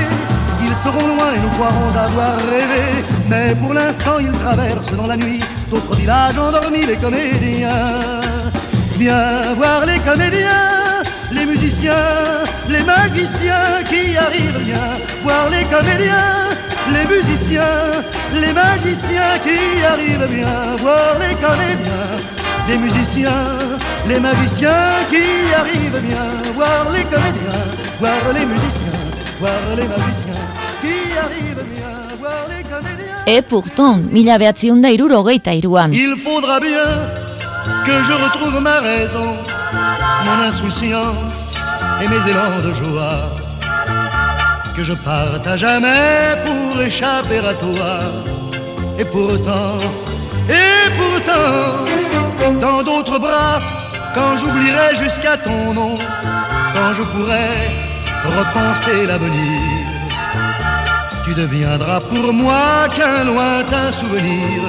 ils 0.63 0.75
seront 0.84 1.07
loin 1.07 1.29
et 1.36 1.39
nous 1.39 1.53
croirons 1.57 1.89
avoir 2.07 2.36
rêvé. 2.53 2.84
Mais 3.29 3.55
pour 3.55 3.73
l'instant, 3.73 4.19
ils 4.19 4.38
traversent 4.43 4.95
dans 4.95 5.07
la 5.07 5.15
nuit 5.15 5.39
d'autres 5.69 5.95
villages 5.95 6.38
endormis, 6.38 6.86
les 6.86 6.97
comédiens. 6.97 8.19
Viens 8.99 9.53
voir 9.55 9.86
les 9.86 9.99
comédiens, 9.99 10.70
les 11.34 11.46
musiciens, 11.46 11.94
les 12.70 12.84
magiciens 12.84 13.84
qui 13.89 14.17
arrivent. 14.17 14.60
Viens 14.63 14.94
voir 15.24 15.50
les 15.50 15.63
comédiens, 15.65 16.50
les 16.94 17.06
musiciens, 17.15 17.80
les 18.34 18.54
magiciens 18.54 19.34
qui 19.46 19.84
arrivent. 19.84 20.28
Viens 20.30 20.76
voir 20.80 21.17
les 21.20 21.36
comédiens, 21.36 22.08
les 22.70 22.78
musiciens, 22.78 23.46
les 24.08 24.20
magiciens 24.20 24.88
qui 25.10 25.26
arrivent. 25.62 26.02
Viens 26.08 26.32
voir 26.56 26.89
les 26.94 27.04
comédiens, 27.04 27.62
voir 28.00 28.22
les 28.34 28.46
musiciens, 28.46 29.00
voir 29.39 29.62
les 29.76 29.88
magiciens 29.88 30.46
qui 30.82 30.98
arrivent. 31.26 31.65
Viens 31.76 32.17
voir 32.20 32.46
les 32.50 32.63
comédiens. 32.63 33.08
Et 33.28 33.41
pourtant, 33.41 33.98
mila 34.12 34.38
behatziun 34.39 34.82
da 34.82 34.89
irurogeita 34.89 35.54
iruan. 35.54 35.94
Il 35.94 36.15
faudra 36.24 36.60
bien 36.60 36.86
que 37.86 37.91
je 38.08 38.13
retrouve 38.13 38.60
ma 38.62 38.80
raison, 38.80 39.30
mon 40.25 40.43
insouciance 40.47 41.53
et 42.01 42.07
mes 42.07 42.29
élans 42.29 42.57
de 42.57 42.73
joie. 42.84 43.29
Que 44.75 44.84
je 44.84 44.93
parte 44.93 45.45
à 45.47 45.55
jamais 45.55 46.36
pour 46.45 46.81
échapper 46.81 47.39
à 47.39 47.53
toi. 47.53 47.99
Et 48.99 49.05
pourtant, 49.05 49.77
et 50.49 50.89
pourtant, 50.99 52.60
dans 52.60 52.84
d'autres 52.84 53.19
bras, 53.19 53.62
quand 54.15 54.38
j'oublierai 54.38 54.95
jusqu'à 54.95 55.38
ton 55.38 55.73
nom, 55.73 55.95
quand 56.73 56.93
je 56.93 57.01
pourrai 57.01 57.51
repenser 58.25 59.05
l'avenir, 59.07 59.60
tu 61.25 61.34
deviendras 61.34 61.99
pour 62.01 62.34
moi 62.34 62.88
qu'un 62.95 63.23
lointain 63.23 63.91
souvenir 63.91 64.62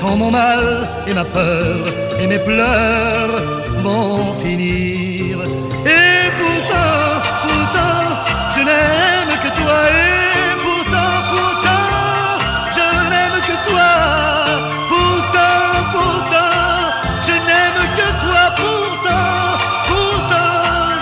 quand 0.00 0.16
mon 0.16 0.30
mal 0.30 0.86
et 1.06 1.14
ma 1.14 1.24
peur 1.24 1.76
et 2.20 2.26
mes 2.26 2.38
pleurs 2.38 3.42
vont 3.82 4.34
finir. 4.42 5.38
Et 5.84 6.28
pourtant, 6.38 7.20
pourtant, 7.44 8.00
je 8.54 8.60
n'aime 8.68 9.34
que 9.42 9.50
toi. 9.60 9.78
Et 9.90 10.54
pourtant, 10.64 11.14
pourtant, 11.32 11.86
je 12.76 12.86
n'aime 13.10 13.38
que 13.48 13.56
toi. 13.68 13.88
Pourtant, 14.92 15.68
pourtant, 15.92 16.54
je 17.26 17.34
n'aime 17.48 17.82
que 17.98 18.08
toi. 18.22 18.42
Pourtant, 18.60 19.38
pourtant, 19.90 20.50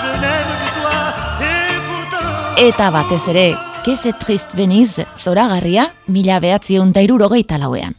je 0.03 0.13
n'aime 0.23 0.53
que 0.63 0.69
toi. 0.79 0.99
Et 1.41 1.73
pourtant. 1.89 2.67
Eta 2.69 2.91
batez 2.91 3.29
ere, 3.29 3.49
Keze 3.85 4.13
Trist 4.19 4.57
Beniz, 4.57 4.99
zoragarria, 5.17 5.93
mila 6.09 6.41
behatziun 6.41 6.93
da 6.93 7.01
irurogeita 7.07 7.59
lauean. 7.59 7.95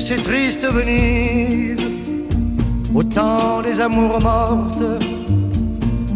Que 0.00 0.06
c'est 0.06 0.22
triste 0.22 0.64
Venise, 0.64 1.84
au 2.94 3.02
temps 3.02 3.60
des 3.60 3.82
amours 3.82 4.18
mortes, 4.22 4.82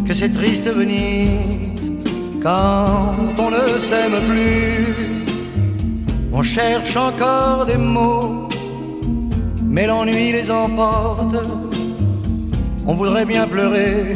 que 0.07 0.11
c'est 0.11 0.29
triste 0.29 0.67
Venise, 0.67 1.91
quand 2.41 3.15
on 3.37 3.51
ne 3.51 3.77
s'aime 3.77 4.17
plus, 4.27 5.23
on 6.33 6.41
cherche 6.41 6.97
encore 6.97 7.67
des 7.67 7.77
mots, 7.77 8.47
mais 9.61 9.85
l'ennui 9.85 10.31
les 10.31 10.49
emporte, 10.49 11.35
on 12.87 12.95
voudrait 12.95 13.27
bien 13.27 13.45
pleurer, 13.45 14.13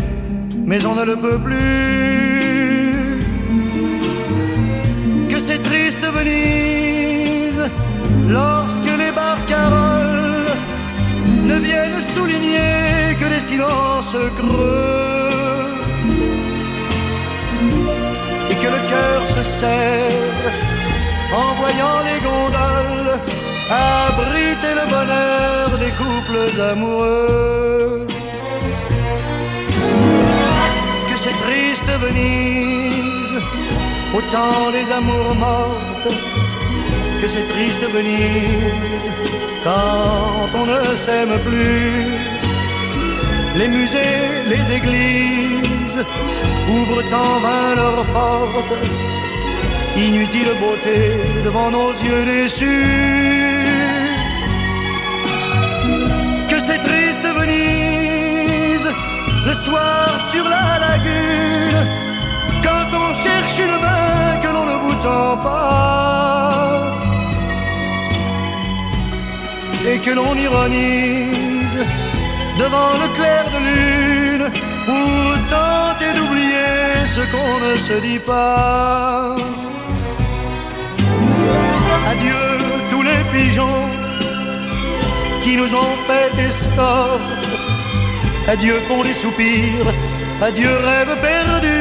mais 0.65 0.83
on 0.83 0.95
ne 0.95 1.03
le 1.05 1.15
peut 1.15 1.37
plus, 1.37 1.59
que 5.29 5.37
c'est 5.37 5.61
triste 5.61 6.03
Venise, 6.17 7.69
lorsque 8.27 8.98
barcaroles 9.29 10.51
ne 11.49 11.57
viennent 11.67 12.01
souligner 12.15 13.15
que 13.19 13.27
des 13.33 13.43
silences 13.49 14.21
creux 14.39 15.65
et 18.51 18.55
que 18.61 18.69
le 18.75 18.81
cœur 18.91 19.21
se 19.35 19.43
serre 19.59 20.47
en 21.41 21.49
voyant 21.61 21.99
les 22.09 22.19
gondoles 22.29 23.15
abriter 24.05 24.73
le 24.79 24.85
bonheur 24.95 25.67
des 25.83 25.93
couples 26.01 26.61
amoureux. 26.71 28.07
Que 31.09 31.17
c'est 31.23 31.37
triste 31.45 31.91
Venise, 32.05 33.35
au 34.17 34.21
temps 34.33 34.67
des 34.77 34.87
amours 34.99 35.35
mortes 35.47 36.28
que 37.21 37.27
c'est 37.27 37.47
triste 37.47 37.81
Venise 37.93 39.09
quand 39.63 40.49
on 40.59 40.65
ne 40.65 40.95
s'aime 40.95 41.35
plus. 41.47 42.17
Les 43.55 43.67
musées, 43.67 44.43
les 44.47 44.71
églises 44.77 46.01
ouvrent 46.69 47.03
en 47.13 47.39
vain 47.45 47.75
leurs 47.75 48.05
portes. 48.05 48.77
Inutile 49.97 50.53
beauté 50.61 50.99
devant 51.43 51.71
nos 51.71 51.91
yeux 51.91 52.23
déçus. 52.25 52.65
Que 56.49 56.59
c'est 56.59 56.81
triste 56.89 57.25
Venise 57.39 58.89
le 59.45 59.53
soir 59.53 60.19
sur 60.31 60.43
la 60.43 60.79
lagune 60.85 61.81
quand 62.63 62.89
on 63.03 63.13
cherche 63.23 63.59
une 63.59 63.77
main 63.85 64.37
que 64.41 64.47
l'on 64.53 64.65
ne 64.65 64.77
vous 64.83 64.95
tend 65.03 65.37
pas 65.37 66.98
et 69.91 69.99
que 69.99 70.11
l'on 70.11 70.35
ironise 70.35 71.77
devant 72.57 72.93
le 73.01 73.07
clair 73.17 73.43
de 73.55 73.59
lune 73.69 74.45
pour 74.85 75.31
tenter 75.55 76.11
d'oublier 76.17 77.05
ce 77.05 77.21
qu'on 77.31 77.53
ne 77.65 77.75
se 77.87 77.93
dit 78.07 78.19
pas. 78.19 79.35
Adieu 82.11 82.43
tous 82.91 83.03
les 83.09 83.21
pigeons 83.33 83.85
qui 85.43 85.57
nous 85.57 85.73
ont 85.73 85.95
fait 86.07 86.31
escorte. 86.47 87.49
Adieu 88.47 88.75
pour 88.87 89.03
les 89.03 89.13
soupirs, 89.13 89.89
adieu 90.41 90.73
rêve 90.89 91.15
perdu. 91.21 91.79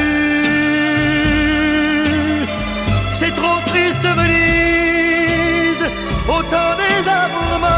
C'est 3.13 3.35
trop 3.41 3.61
triste 3.71 4.07
Venise, 4.21 5.85
au 6.29 6.43
temps 6.43 6.75
des 6.83 7.09
amours 7.09 7.78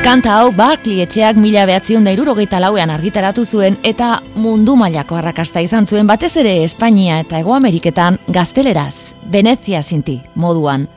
Kanta 0.00 0.38
hau 0.40 0.48
Barkley 0.56 1.02
etxeak 1.04 1.36
mila 1.36 1.66
behatziun 1.68 2.06
da 2.06 2.12
irurogeita 2.14 2.56
lauean 2.62 2.88
argitaratu 2.88 3.42
zuen 3.44 3.74
eta 3.84 4.14
mundu 4.40 4.72
mailako 4.80 5.18
arrakasta 5.18 5.60
izan 5.60 5.84
zuen 5.84 6.08
batez 6.08 6.30
ere 6.40 6.54
Espainia 6.64 7.18
eta 7.20 7.36
Ego 7.42 7.52
Ameriketan 7.52 8.16
gazteleraz, 8.32 9.12
Venezia 9.30 9.82
sinti, 9.82 10.16
moduan. 10.34 10.88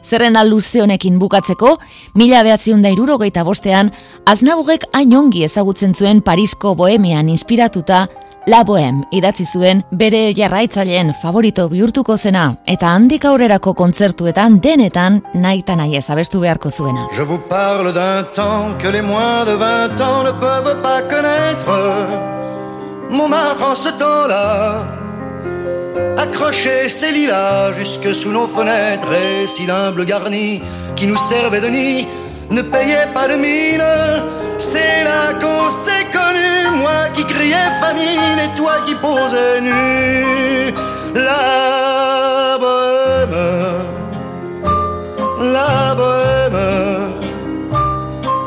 Zerrenda 0.00 0.40
luze 0.48 0.80
honekin 0.80 1.18
bukatzeko, 1.20 1.74
mila 2.16 2.40
behatziun 2.42 2.80
da 2.80 2.88
irurogeita 2.88 3.44
bostean, 3.44 3.92
aznabugek 4.24 4.88
hain 4.96 5.12
ongi 5.18 5.44
ezagutzen 5.44 5.92
zuen 5.92 6.24
Parisko 6.24 6.72
bohemian 6.74 7.28
inspiratuta, 7.28 8.06
La 8.48 8.62
Bohem 8.64 9.02
idatzi 9.12 9.44
zuen 9.44 9.82
bere 10.00 10.30
jarraitzaileen 10.32 11.10
favorito 11.20 11.66
bihurtuko 11.68 12.14
zena 12.16 12.44
eta 12.72 12.88
handik 12.96 13.26
aurrerako 13.28 13.74
kontzertuetan 13.76 14.56
denetan 14.64 15.18
naita 15.34 15.76
nahi 15.76 15.98
ez 15.98 16.06
abestu 16.08 16.40
beharko 16.40 16.70
zuena. 16.70 17.06
Je 17.12 17.22
vous 17.22 17.38
parle 17.50 17.92
d'un 17.92 18.24
temps 18.34 18.78
que 18.78 18.88
les 18.88 19.02
moins 19.02 19.44
de 19.44 19.52
20 19.52 20.00
ans 20.00 20.22
ne 20.24 20.32
peuvent 20.32 20.80
pas 20.80 21.02
connaître. 21.02 21.68
Montmartre 23.10 23.62
en 23.72 23.74
ce 23.74 23.90
temps-là 23.90 24.84
accrochait 26.16 26.88
ses 26.88 27.12
lilas 27.12 27.72
jusque 27.72 28.14
sous 28.14 28.32
nos 28.32 28.46
fenêtres 28.46 29.12
et 29.12 29.46
si 29.46 29.66
l'humble 29.66 30.06
garni 30.06 30.62
qui 30.96 31.06
nous 31.06 31.18
servait 31.18 31.60
de 31.60 31.68
nid 31.68 32.06
ne 32.50 32.62
payait 32.62 33.08
pas 33.14 33.28
de 33.28 33.36
mine. 33.36 33.82
C'est 34.58 35.04
là 35.04 35.32
qu'on 35.40 35.70
s'est 35.70 36.06
connu, 36.12 36.78
moi 36.82 37.08
qui 37.14 37.24
criais 37.24 37.70
famine 37.80 38.38
et 38.44 38.56
toi 38.56 38.74
qui 38.84 38.94
posais 38.94 39.60
nu. 39.60 40.74
La 41.14 42.58
bohème, 42.58 43.38
la 45.56 45.94
bohème, 45.94 46.60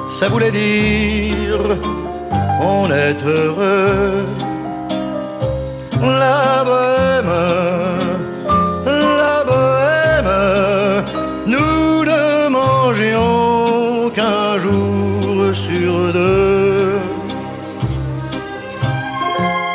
ça 0.10 0.28
voulait 0.30 0.52
dire 0.52 1.60
on 2.62 2.90
est 2.92 3.22
heureux. 3.26 4.26
La 6.02 6.64
bohème 6.64 7.93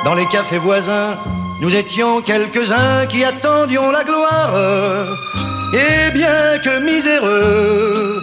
Dans 0.05 0.15
les 0.15 0.27
cafés 0.27 0.59
voisins, 0.59 1.15
nous 1.61 1.75
étions 1.75 2.23
quelques-uns 2.23 3.07
qui 3.07 3.25
attendions 3.25 3.91
la 3.91 4.05
gloire. 4.05 4.55
Et 5.75 6.11
bien 6.13 6.59
que 6.65 6.79
miséreux, 6.81 8.23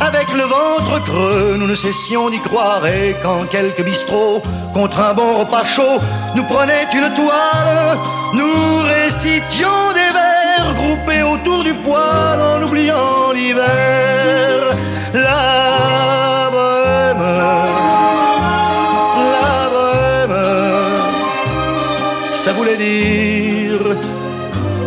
avec 0.00 0.30
le 0.32 0.42
ventre 0.42 1.02
creux, 1.04 1.56
nous 1.58 1.66
ne 1.66 1.74
cessions 1.74 2.28
d'y 2.30 2.38
croire. 2.38 2.86
Et 2.86 3.16
quand 3.22 3.44
quelques 3.50 3.82
bistrots, 3.82 4.42
contre 4.74 5.00
un 5.00 5.14
bon 5.14 5.38
repas 5.38 5.64
chaud, 5.64 5.98
nous 6.34 6.44
prenaient 6.44 6.86
une 6.92 7.12
toile, 7.14 7.98
nous 8.34 8.82
récitions 8.82 9.92
des 9.94 10.12
vers 10.12 10.74
groupés 10.74 11.22
autour 11.22 11.64
du 11.64 11.74
poêle 11.74 12.40
en 12.40 12.62
oubliant 12.62 13.32
l'hiver. 13.34 14.76
La 15.14 16.50
bohème, 16.52 18.05
ça 22.46 22.52
voulait 22.52 22.76
dire 22.76 23.80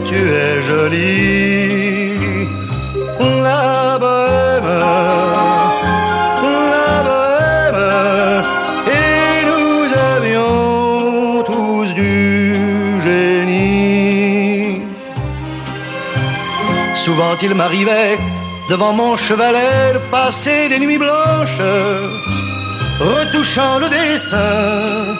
tu 0.07 0.15
es 0.15 0.63
jolie. 0.69 2.47
La 3.19 3.97
bohème, 4.03 4.71
la 6.73 6.95
bohème, 7.07 7.83
et 8.99 9.37
nous 9.51 9.81
avions 10.15 11.43
tous 11.51 11.87
du 12.01 12.13
génie. 13.05 14.81
Souvent 16.93 17.35
il 17.41 17.53
m'arrivait 17.55 18.17
devant 18.69 18.93
mon 18.93 19.17
chevalet 19.17 19.93
de 19.95 20.01
passer 20.15 20.69
des 20.69 20.79
nuits 20.79 21.01
blanches, 21.05 21.65
retouchant 23.01 23.79
le 23.83 23.89
dessin 23.89 25.19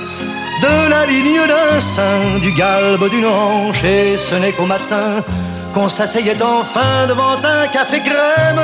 de 0.66 0.90
la 0.90 1.06
ligne 1.06 1.44
d'un 1.48 1.80
sein, 1.80 2.40
du 2.42 2.52
galbe 2.52 3.10
d'une 3.10 3.26
hanche, 3.26 3.84
et 3.84 4.18
ce 4.18 4.36
n'est 4.36 4.52
qu'au 4.52 4.66
matin 4.66 5.24
qu'on 5.74 5.90
s'asseyait 5.90 6.42
enfin 6.42 7.08
devant 7.08 7.38
un 7.44 7.68
café 7.68 8.00
crème. 8.00 8.64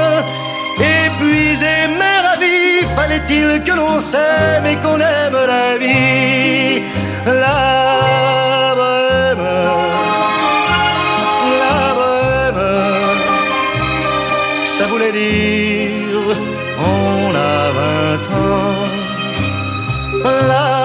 Épuisé 0.77 1.75
mais 1.99 2.17
ravi, 2.27 2.85
fallait-il 2.95 3.63
que 3.63 3.71
l'on 3.71 3.99
s'aime 3.99 4.65
et 4.65 4.75
qu'on 4.77 4.99
aime 4.99 5.39
la 5.53 5.77
vie, 5.77 6.83
la 7.25 8.73
bohème, 8.79 9.47
la 11.59 11.75
ça 14.65 14.85
voulait 14.87 15.13
dire 15.13 16.35
on 16.77 17.33
a 17.33 17.71
vingt 17.77 18.25
ans, 18.43 18.75
la 20.49 20.84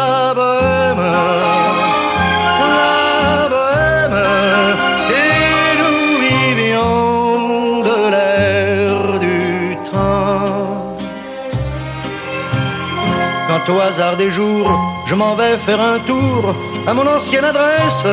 Au 13.68 13.78
hasard 13.78 14.16
des 14.16 14.30
jours, 14.32 14.68
je 15.06 15.14
m'en 15.14 15.36
vais 15.36 15.56
faire 15.56 15.80
un 15.80 16.00
tour 16.00 16.56
à 16.88 16.92
mon 16.92 17.06
ancienne 17.06 17.44
adresse, 17.44 18.04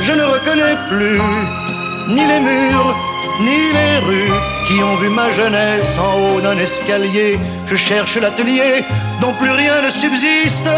je 0.00 0.12
ne 0.12 0.22
reconnais 0.22 0.76
plus 0.88 1.20
ni 2.08 2.24
les 2.26 2.40
murs, 2.40 2.96
ni 3.40 3.72
les 3.78 3.98
rues 4.06 4.32
qui 4.66 4.82
ont 4.82 4.96
vu 4.96 5.10
ma 5.10 5.30
jeunesse 5.30 5.98
en 5.98 6.12
haut 6.18 6.40
d'un 6.40 6.56
escalier. 6.56 7.38
Je 7.66 7.76
cherche 7.76 8.16
l'atelier 8.16 8.84
dont 9.20 9.32
plus 9.34 9.50
rien 9.50 9.82
ne 9.82 9.90
subsiste. 9.90 10.70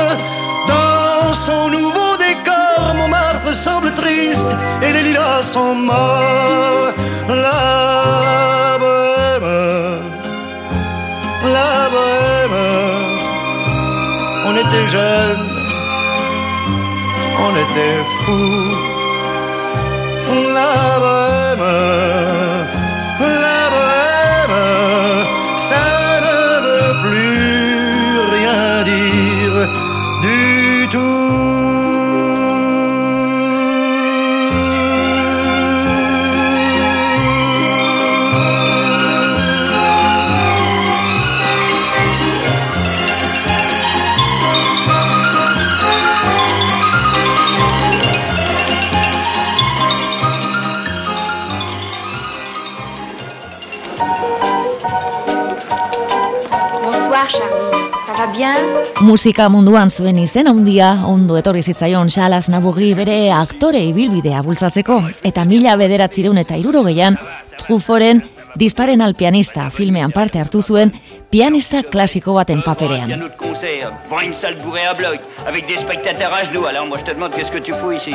Dans 0.68 1.32
son 1.32 1.68
nouveau 1.68 2.16
décor, 2.18 2.94
Montmartre 2.96 3.54
semble 3.54 3.92
triste 3.92 4.56
et 4.82 4.92
les 4.92 5.02
lilas 5.02 5.42
sont 5.42 5.74
morts. 5.74 6.92
La 7.28 8.78
bohème, 8.80 10.02
la 11.56 11.88
bohème, 11.94 12.32
était 14.72 14.86
jeunes, 14.86 15.48
on 17.44 17.52
était 17.64 17.98
fous. 18.24 18.74
La 20.54 20.98
bohème, 21.02 22.32
Musika 59.02 59.48
munduan 59.50 59.90
zuen 59.90 60.18
izen 60.22 60.46
handia 60.46 60.92
ondo 61.08 61.36
etorri 61.40 61.62
zitzaion 61.62 62.10
Xalaz 62.12 62.44
Naburri 62.52 62.92
bere 62.94 63.16
aktore 63.34 63.80
ibilbidea 63.88 64.42
bultzatzeko 64.46 65.00
eta 65.26 65.44
mila 65.44 65.74
bederatzireun 65.80 66.38
eta 66.38 66.58
irurogeian 66.60 67.18
Trufforen 67.58 68.22
Disparen 68.54 69.00
al 69.00 69.14
pianista 69.16 69.70
filmean 69.70 70.12
parte 70.12 70.38
hartu 70.38 70.60
zuen 70.62 70.92
pianista 71.30 71.82
klasiko 71.82 72.34
baten 72.34 72.62
paperean. 72.62 73.32
Avec 75.46 75.66
des 75.66 75.78
spectateurs 75.78 76.32
à 76.32 76.44
genoux. 76.44 76.66
Alors 76.66 76.86
moi 76.86 76.98
je 76.98 77.04
te 77.04 77.10
demande 77.12 77.32
qu'est-ce 77.32 77.50
que 77.50 77.58
tu 77.58 77.72
fous 77.72 77.92
ici 77.92 78.14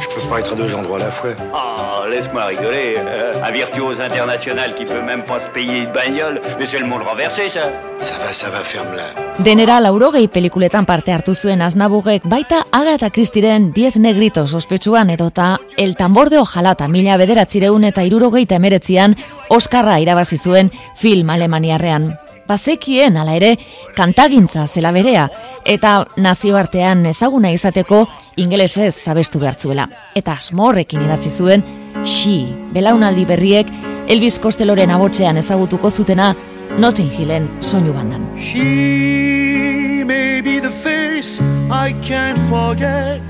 Je 0.00 0.06
peux 0.14 0.28
pas 0.28 0.40
être 0.40 0.52
à 0.52 0.56
deux 0.56 0.74
endroits 0.74 0.98
à 1.00 1.04
la 1.04 1.10
fois. 1.10 1.30
Oh, 1.52 2.08
laisse-moi 2.08 2.46
rigoler. 2.46 2.96
euh, 2.98 3.42
un 3.42 3.50
virtuose 3.50 4.00
international 4.00 4.74
qui 4.74 4.84
peut 4.84 5.00
même 5.02 5.24
pas 5.24 5.40
se 5.40 5.46
payer 5.48 5.78
une 5.78 5.92
bagnole, 5.92 6.40
mais 6.58 6.66
c'est 6.66 6.78
le 6.78 6.86
monde 6.86 7.02
renversé 7.02 7.48
ça. 7.48 7.70
Ça 8.00 8.14
va, 8.18 8.32
ça 8.32 8.50
va, 8.50 8.62
ferme-la. 8.62 9.08
Denera 9.38 9.80
laurogei 9.80 10.28
pelikuletan 10.28 10.84
parte 10.84 11.12
hartu 11.12 11.34
zuen 11.34 11.62
Aznaburrek 11.62 12.22
baita 12.24 12.66
Agatha 12.72 13.10
Christieren 13.10 13.72
Diez 13.72 13.96
Negritos 13.96 14.54
ospetsuan 14.54 15.10
edota 15.10 15.60
El 15.76 15.96
Tambor 15.96 16.30
de 16.30 16.38
Ojalata 16.38 16.88
mila 16.88 17.16
bederatzireun 17.16 17.84
eta 17.84 18.04
irurogeita 18.04 18.56
emeretzian 18.56 19.16
Oskarra 19.48 19.98
irabazi 20.00 20.38
zuen 20.38 20.70
film 20.94 21.30
alemaniarrean. 21.30 22.23
Bazekien 22.48 23.16
hala 23.16 23.36
ere 23.38 23.54
kantagintza 23.96 24.66
zela 24.66 24.92
berea 24.92 25.28
eta 25.64 25.94
nazioartean 26.16 27.06
ezaguna 27.06 27.50
izateko 27.54 28.04
ingelesez 28.36 28.94
zabestu 29.04 29.40
behartzuela. 29.40 29.88
Eta 30.14 30.36
asmorrekin 30.36 31.04
idatzi 31.06 31.30
zuen 31.30 31.64
She, 32.04 32.52
belaunaldi 32.74 33.24
berriek 33.24 33.70
Elvis 34.10 34.38
Costelloren 34.42 34.90
abotxean 34.92 35.38
ezagutuko 35.40 35.90
zutena 35.90 36.34
Notting 36.78 37.10
Hillen 37.10 37.48
soinu 37.62 37.94
bandan. 37.94 38.26
She 38.36 40.04
may 40.04 40.42
be 40.42 40.58
the 40.60 40.70
face 40.70 41.40
I 41.70 41.94
can't 42.02 42.38
forget, 42.50 43.22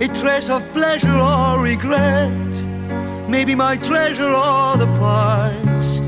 a 0.00 0.08
trace 0.08 0.48
of 0.48 0.62
pleasure 0.72 1.14
or 1.14 1.62
regret, 1.62 2.30
maybe 3.28 3.54
my 3.54 3.76
treasure 3.76 4.32
or 4.32 4.76
the 4.76 4.88
price 4.98 6.00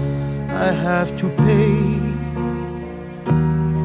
I 0.51 0.73
have 0.73 1.15
to 1.19 1.29
pay. 1.45 1.86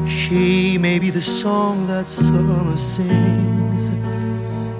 She 0.06 0.78
may 0.78 0.98
be 0.98 1.10
the 1.10 1.20
song 1.20 1.86
that 1.86 2.08
summer 2.08 2.76
sings, 2.76 3.90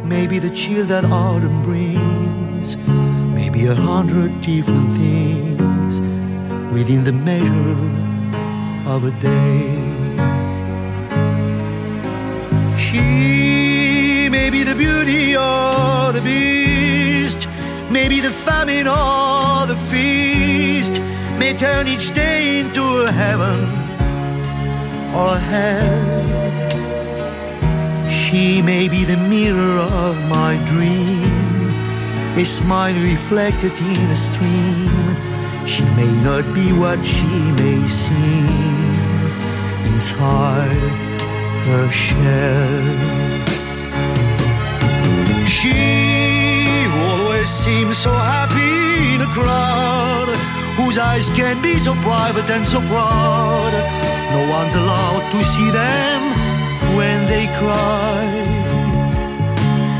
maybe 0.04 0.38
the 0.38 0.50
chill 0.50 0.84
that 0.86 1.04
autumn 1.04 1.62
brings, 1.62 2.76
maybe 3.34 3.66
a 3.66 3.74
hundred 3.74 4.40
different 4.40 4.90
things 4.92 6.00
within 6.72 7.04
the 7.04 7.12
measure 7.12 7.78
of 8.88 9.04
a 9.04 9.10
day. 9.20 9.92
She 12.76 14.28
may 14.28 14.50
be 14.50 14.64
the 14.64 14.74
beauty 14.74 15.36
or 15.36 16.12
the 16.12 16.22
beast, 16.24 17.48
maybe 17.90 18.20
the 18.20 18.32
famine 18.32 18.88
or 18.88 19.66
the 19.66 19.76
feast, 19.90 21.00
may 21.38 21.54
turn 21.54 21.86
each 21.86 22.12
day 22.14 22.60
into 22.60 22.82
a 23.04 23.10
heaven 23.10 23.91
or 25.14 25.36
hell. 25.36 26.22
She 28.10 28.62
may 28.62 28.88
be 28.88 29.04
the 29.04 29.16
mirror 29.16 29.80
of 30.06 30.16
my 30.28 30.56
dream, 30.66 31.68
a 32.36 32.44
smile 32.44 32.94
reflected 33.02 33.72
in 33.78 34.10
a 34.10 34.16
stream. 34.16 34.88
She 35.66 35.84
may 36.00 36.10
not 36.24 36.44
be 36.54 36.72
what 36.72 37.04
she 37.04 37.34
may 37.60 37.86
seem 37.86 38.48
inside 39.92 40.82
her 41.68 41.90
shell. 41.90 43.22
She 45.46 45.78
always 47.04 47.48
seems 47.48 47.98
so 47.98 48.10
happy 48.10 49.14
in 49.14 49.20
a 49.20 49.30
crowd 49.36 50.28
whose 50.76 50.98
eyes 50.98 51.30
can 51.30 51.60
be 51.62 51.74
so 51.76 51.94
private 52.02 52.48
and 52.50 52.66
so 52.66 52.80
proud. 52.92 53.72
No 54.32 54.40
one's 54.56 54.74
allowed 54.74 55.24
to 55.32 55.40
see 55.52 55.70
them 55.70 56.20
when 56.96 57.18
they 57.26 57.46
cry. 57.60 58.24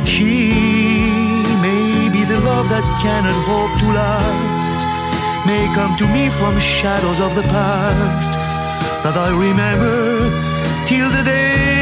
She 0.05 0.53
may 1.67 2.09
be 2.17 2.23
the 2.25 2.41
love 2.41 2.69
that 2.69 2.87
cannot 3.03 3.39
hope 3.51 3.75
to 3.83 3.89
last, 4.01 4.81
may 5.47 5.65
come 5.75 5.97
to 5.99 6.07
me 6.15 6.31
from 6.39 6.59
shadows 6.61 7.21
of 7.21 7.35
the 7.35 7.47
past 7.55 8.33
that 9.05 9.17
I 9.17 9.31
remember 9.47 10.31
till 10.87 11.11
the 11.11 11.25
day 11.25 11.82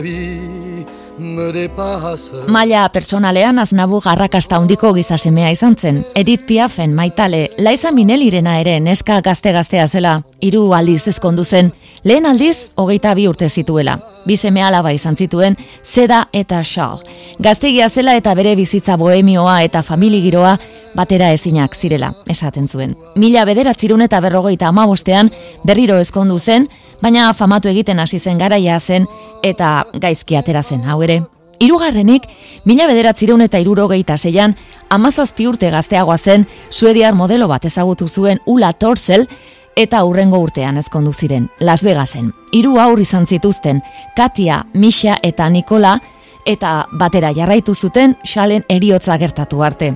La 0.00 0.02
vie 0.02 0.86
me 1.18 1.52
dépasse. 1.52 2.32
Maila 2.48 2.88
personalean 2.88 3.58
aznabu 3.58 4.00
garrakasta 4.00 4.56
handiko 4.56 4.94
gizasemea 4.94 5.50
izan 5.52 5.76
zen. 5.76 6.04
Edith 6.14 6.46
Piafen 6.46 6.94
maitale, 6.94 7.50
Laiza 7.58 7.90
Minelirena 7.92 8.58
ere 8.60 8.78
neska 8.80 9.20
gazte-gaztea 9.20 9.86
zela, 9.86 10.22
hiru 10.40 10.72
aldiz 10.72 11.06
ezkondu 11.12 11.44
zen, 11.44 11.72
lehen 12.04 12.26
aldiz 12.26 12.72
hogeita 12.76 13.14
bi 13.14 13.28
urte 13.28 13.48
zituela. 13.48 13.98
Bi 14.24 14.36
seme 14.36 14.62
alaba 14.62 14.92
izan 14.92 15.16
zituen, 15.16 15.56
Zeda 15.84 16.28
eta 16.32 16.62
Charles. 16.64 17.04
Gaztegia 17.38 17.88
zela 17.90 18.16
eta 18.16 18.34
bere 18.34 18.56
bizitza 18.56 18.96
bohemioa 18.96 19.62
eta 19.62 19.82
familigiroa 19.82 20.58
batera 20.94 21.32
ezinak 21.32 21.76
zirela, 21.76 22.14
esaten 22.28 22.68
zuen. 22.68 22.96
Mila 23.16 23.44
bederatzirun 23.44 24.02
eta 24.02 24.20
berrogeita 24.20 24.68
amabostean 24.68 25.30
berriro 25.64 25.98
ezkondu 26.00 26.38
zen, 26.38 26.68
baina 27.02 27.32
famatu 27.34 27.68
egiten 27.68 28.00
hasi 28.00 28.18
zen 28.18 28.38
garaia 28.38 28.78
zen 28.80 29.06
eta 29.42 29.84
gaizki 29.92 30.36
atera 30.36 30.62
zen 30.62 30.84
hau 30.84 31.02
ere. 31.02 31.22
Hirugarrenik, 31.60 32.24
mila 32.64 32.86
bederatzireun 32.88 33.42
eta 33.44 33.58
irurogeita 33.60 34.16
zeian, 34.16 34.54
amazazpi 34.88 35.46
urte 35.46 35.68
gazteagoa 35.70 36.16
zen, 36.16 36.46
suediar 36.70 37.14
modelo 37.14 37.48
bat 37.48 37.64
ezagutu 37.68 38.08
zuen 38.08 38.40
Ula 38.46 38.72
Torsel, 38.72 39.26
eta 39.76 40.02
hurrengo 40.04 40.38
urtean 40.40 40.80
ezkondu 40.80 41.12
ziren, 41.12 41.50
Las 41.60 41.84
Vegasen. 41.84 42.32
Hiru 42.52 42.78
aur 42.80 43.00
izan 43.00 43.26
zituzten, 43.26 43.82
Katia, 44.16 44.64
Misha 44.72 45.18
eta 45.22 45.48
Nikola, 45.50 45.98
eta 46.46 46.86
batera 46.92 47.34
jarraitu 47.36 47.74
zuten 47.74 48.16
Xalen 48.24 48.64
eriotza 48.68 49.18
gertatu 49.18 49.62
arte. 49.62 49.94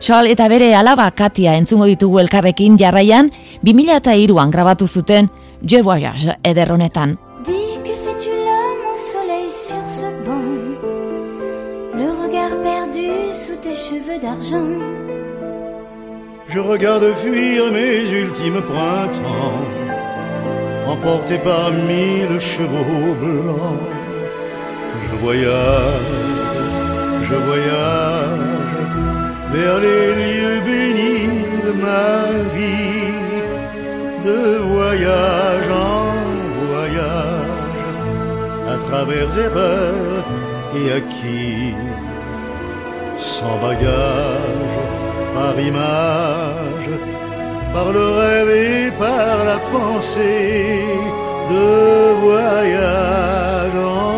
Xal 0.00 0.28
eta 0.28 0.48
bere 0.52 0.74
alaba 0.76 1.10
Katia 1.16 1.56
entzungo 1.56 1.86
ditugu 1.88 2.20
elkarrekin 2.20 2.76
jarraian, 2.78 3.30
2002an 3.64 4.52
grabatu 4.52 4.86
zuten 4.86 5.30
Je 5.62 5.76
Voyage 5.76 6.30
ederronetan. 6.42 7.16
Dis 7.44 7.78
que 7.84 7.94
fais-tu 8.04 8.30
là, 8.30 8.60
mon 8.82 8.96
soleil 8.96 9.50
sur 9.50 9.84
ce 9.88 10.08
banc? 10.24 10.48
Le 11.94 12.08
regard 12.22 12.54
perdu 12.62 13.08
sous 13.30 13.56
tes 13.56 13.74
cheveux 13.74 14.18
d'argent 14.20 14.70
Je 16.48 16.58
regarde 16.58 17.12
fuir 17.12 17.70
mes 17.70 18.02
ultimes 18.22 18.62
printemps, 18.62 19.66
emporté 20.86 21.38
par 21.38 21.70
mille 21.70 22.40
chevaux 22.40 23.14
blancs. 23.20 23.80
Je 25.04 25.16
voyage, 25.22 26.10
je 27.22 27.34
voyage 27.34 28.50
vers 29.52 29.78
les 29.78 30.06
lieux 30.20 30.60
bénis 30.64 31.44
de 31.66 31.72
ma 31.72 32.14
vie, 32.56 32.89
voyage 34.40 35.70
en 35.70 36.04
voyage, 36.66 37.84
à 38.68 38.76
travers 38.88 39.38
erreurs 39.38 40.24
et 40.76 40.92
acquis, 40.92 41.74
sans 43.16 43.56
bagage 43.58 44.76
par 45.34 45.58
image, 45.60 46.90
par 47.72 47.92
le 47.92 48.04
rêve 48.20 48.50
et 48.50 48.90
par 48.98 49.44
la 49.44 49.58
pensée, 49.72 50.84
de 51.50 52.12
voyage 52.26 53.76
en 53.76 54.14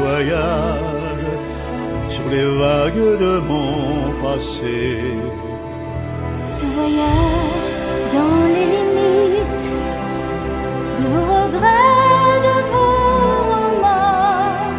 voyage, 0.00 1.28
sur 2.08 2.26
les 2.30 2.46
vagues 2.62 3.18
de 3.24 3.38
mon 3.50 4.12
passé. 4.22 4.98
Ce 6.48 6.64
voyage 6.64 7.68
dans 8.12 8.46
les 8.54 8.85
De 10.98 11.02
vos 11.14 11.26
regrets, 11.42 12.38
de 12.46 12.56
vos 12.72 12.96
remords 13.54 14.78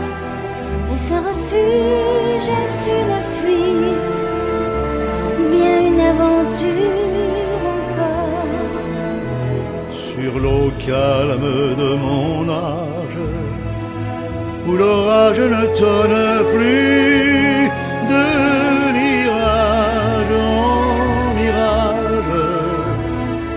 Est-ce 0.94 1.14
un 1.14 1.22
refuge, 1.30 2.48
est-ce 2.62 2.90
une 3.02 3.20
fuite 3.38 4.26
Ou 5.40 5.44
bien 5.56 5.78
une 5.90 6.02
aventure 6.14 7.62
encore. 7.76 8.76
Sur 10.10 10.34
l'eau 10.40 10.72
calme 10.80 11.50
de 11.82 11.90
mon 12.06 12.50
âge, 12.50 13.20
où 14.68 14.72
l'orage 14.76 15.40
ne 15.40 15.66
tonne 15.82 16.24
plus 16.56 17.70
de 18.12 18.26
mirage 19.00 20.32
en 20.32 21.34
mirage, 21.40 22.38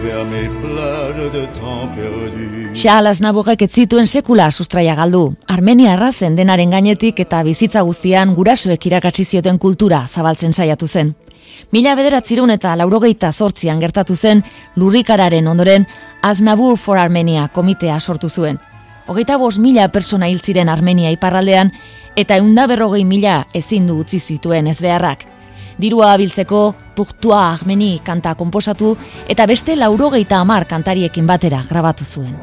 vers 0.05 0.25
mes 0.35 0.49
plages 0.63 1.29
de 1.33 1.45
temps 1.81 1.97
perdu. 1.97 2.71
Xaal 2.75 3.07
Aznaburrek 3.07 3.63
ez 3.63 3.73
zituen 3.73 4.07
sekula 4.07 4.51
sustraia 4.51 4.95
galdu. 4.95 5.35
Armeniarra 5.49 6.13
zen 6.13 6.37
denaren 6.37 6.71
gainetik 6.71 7.21
eta 7.21 7.43
bizitza 7.43 7.83
guztian 7.83 8.35
gurasoek 8.35 8.87
irakatsi 8.87 9.25
zioten 9.25 9.59
kultura 9.59 10.05
zabaltzen 10.09 10.53
saiatu 10.53 10.87
zen. 10.87 11.15
Mila 11.73 11.95
bederatzirun 11.95 12.51
eta 12.51 12.75
laurogeita 12.77 13.33
zortzian 13.33 13.81
gertatu 13.81 14.17
zen 14.17 14.43
lurrikararen 14.77 15.49
ondoren 15.49 15.87
Aznabur 16.23 16.77
for 16.79 16.99
Armenia 16.99 17.49
komitea 17.49 17.99
sortu 18.01 18.29
zuen. 18.29 18.59
Hogeita 19.07 19.37
bost 19.39 19.59
mila 19.59 19.89
persona 19.89 20.29
hil 20.29 20.41
ziren 20.41 20.69
Armenia 20.69 21.11
iparraldean 21.11 21.73
eta 22.17 22.37
eunda 22.37 22.67
berrogei 22.67 23.05
mila 23.05 23.45
ezin 23.55 23.87
du 23.87 23.99
utzi 23.99 24.21
zituen 24.21 24.67
ez 24.67 24.81
beharrak. 24.81 25.30
Dirua 25.81 26.13
abiltzeko 26.13 26.75
Purtua 26.95 27.41
Armeni 27.55 27.95
kanta 28.05 28.35
konposatu 28.37 28.91
eta 29.33 29.47
beste 29.49 29.77
laurogeita 29.79 30.43
hamar 30.43 30.67
kantariekin 30.69 31.27
batera 31.27 31.63
grabatu 31.71 32.05
zuen. 32.05 32.35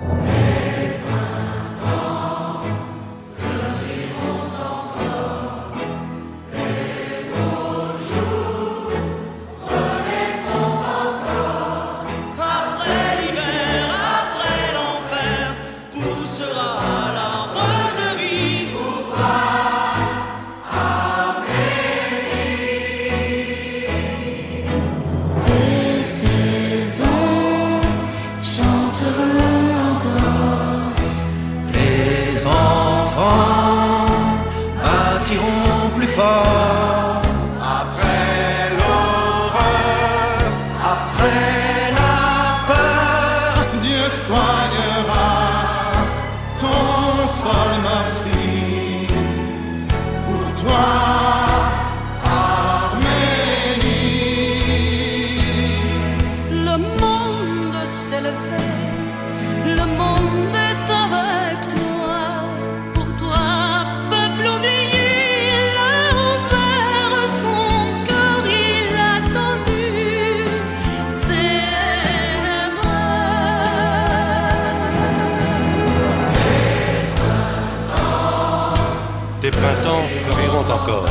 Printemps 79.46 80.06
fleuriront 80.26 80.66
encore. 80.78 81.06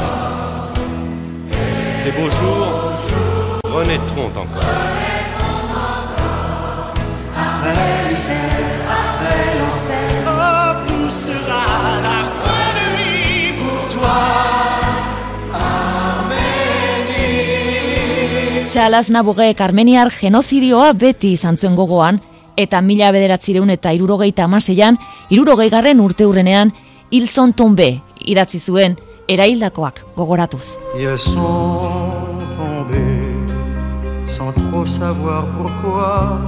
Des 2.05 2.11
beaux 2.11 2.31
jours 2.31 2.93
renaîtront 3.65 4.27
encore. 4.27 4.63
Après 7.37 8.09
l'hiver, 8.09 8.53
après 8.91 9.45
l'enfer, 9.59 10.11
oh, 10.27 10.73
poussera 10.87 11.65
la 12.03 12.19
nuit 12.97 13.53
pour 13.57 13.89
toi. 13.89 14.19
Txalaz 18.69 19.11
Nabugeek 19.11 19.61
armeniar 19.61 20.11
genozidioa 20.11 20.93
beti 20.93 21.33
izan 21.33 21.57
zuen 21.57 21.77
gogoan, 21.79 22.19
eta 22.57 22.81
mila 22.83 23.13
bederatzireun 23.15 23.71
eta 23.71 23.93
irurogeita 23.95 24.45
amaseian, 24.45 24.99
irurogei 25.31 25.71
garren 25.71 26.01
urte 26.03 26.27
hurrenean, 26.27 26.75
Ilson 27.11 27.53
Tombe 27.55 28.01
idatzi 28.27 28.59
zuen 28.59 28.97
eraildakoak 29.29 30.05
gogoratuz. 30.17 30.77
Ils 30.99 31.19
sont 31.19 31.81
tombés 32.59 33.27
sans 34.27 34.53
trop 34.53 34.87
savoir 34.87 35.45
pourquoi, 35.57 36.39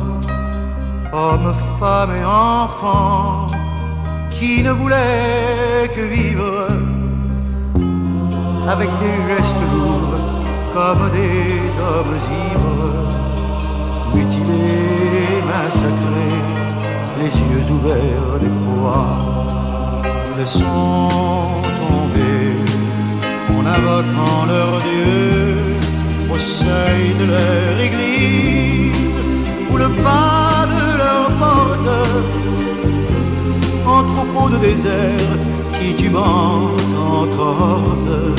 hommes, 1.12 1.55
femmes 1.79 2.14
et 2.20 2.24
enfants 2.24 3.47
qui 4.31 4.62
ne 4.62 4.72
voulaient 4.72 5.89
que 5.95 6.03
vivre 6.03 6.68
avec 8.68 8.89
des 9.01 9.16
gestes 9.29 9.64
lourds 9.72 10.18
comme 10.74 11.11
des 11.11 11.70
hommes 11.87 12.16
ivres, 12.47 12.93
mutilés, 14.14 15.43
massacrés, 15.51 16.43
les 17.20 17.33
yeux 17.49 17.72
ouverts 17.72 18.39
d'effroi. 18.41 19.39
Ils 20.41 20.47
sont 20.47 21.67
invoquant 23.76 24.46
leur 24.52 24.72
Dieu 24.88 25.56
au 26.32 26.38
seuil 26.38 27.14
de 27.20 27.24
leur 27.34 27.80
église 27.88 29.16
ou 29.70 29.76
le 29.76 29.88
pas 30.04 30.66
de 30.74 30.84
leur 31.02 31.26
porte 31.42 31.94
en 33.86 34.02
troupeau 34.12 34.48
de 34.50 34.58
désert 34.58 35.30
titubant 35.72 36.70
en 37.10 37.26
corde 37.36 38.34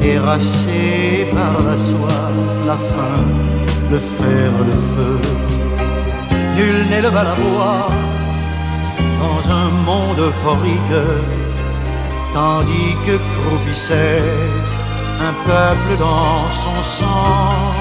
terrassé 0.00 1.26
par 1.34 1.54
la 1.66 1.76
soif, 1.76 2.66
la 2.66 2.76
faim, 2.76 3.24
le 3.90 3.98
fer, 3.98 4.50
le 4.70 4.76
feu. 4.92 5.16
Nul 6.56 6.78
n'éleva 6.90 7.22
la 7.24 7.34
voix 7.34 7.88
dans 9.22 9.40
un 9.60 9.68
monde 9.88 10.20
euphorique, 10.28 10.98
tandis 12.32 12.96
que 13.06 13.16
croupissait 13.34 14.22
un 15.20 15.32
peuple 15.46 15.98
dans 15.98 16.48
son 16.62 16.82
sang. 16.82 17.74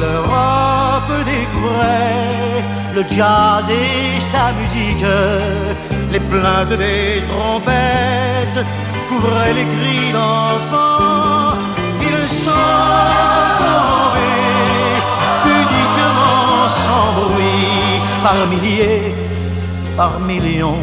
L'Europe 0.00 1.14
découvrait 1.24 2.62
le 2.94 3.02
jazz 3.16 3.68
et 3.70 4.20
sa 4.20 4.52
musique, 4.52 5.04
les 6.12 6.20
plaintes 6.20 6.76
des 6.84 7.22
trompettes 7.30 8.64
couvraient 9.08 9.54
les 9.54 9.68
cris 9.74 10.12
d'enfants. 10.12 11.58
Ils 12.00 12.28
sont 12.28 12.50
tombés 13.62 14.96
pudiquement 15.44 16.68
sans 16.68 17.06
bruit, 17.18 18.00
par 18.22 18.46
milliers, 18.46 19.14
par 19.96 20.20
millions, 20.20 20.78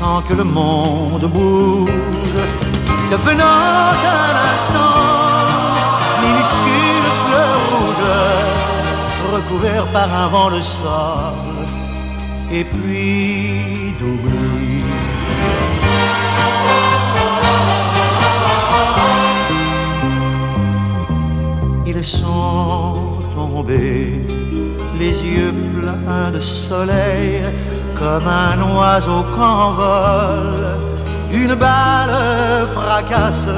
sans 0.00 0.22
que 0.22 0.32
le 0.32 0.44
monde 0.44 1.26
bouge, 1.36 2.40
devenant 3.12 3.92
un 4.22 4.34
instant 4.52 5.46
minuscule 6.22 7.08
fleur 7.22 7.58
rouge, 7.70 8.12
recouvert 9.34 9.86
par 9.96 10.08
un 10.22 10.28
vent 10.34 10.50
de 10.56 10.62
sable, 10.62 11.60
et 12.50 12.64
puis 12.64 13.94
d'oubli. 13.98 14.82
Ils 21.92 22.04
sont 22.04 22.94
tombés, 23.34 24.22
les 24.98 25.14
yeux 25.32 25.54
pleins 25.74 26.30
de 26.30 26.40
soleil, 26.40 27.42
comme 28.00 28.26
un 28.26 28.58
oiseau 28.74 29.22
qu'envole. 29.34 30.64
Une 31.32 31.54
balle 31.54 32.66
fracasse. 32.74 33.54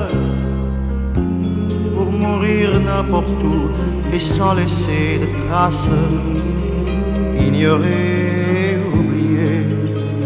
Pour 1.94 2.10
mourir 2.10 2.68
n'importe 2.80 3.40
où 3.44 3.70
et 4.12 4.18
sans 4.18 4.54
laisser 4.54 5.20
de 5.22 5.28
traces, 5.42 5.96
ignorés, 7.46 8.78
oubliés 8.92 9.66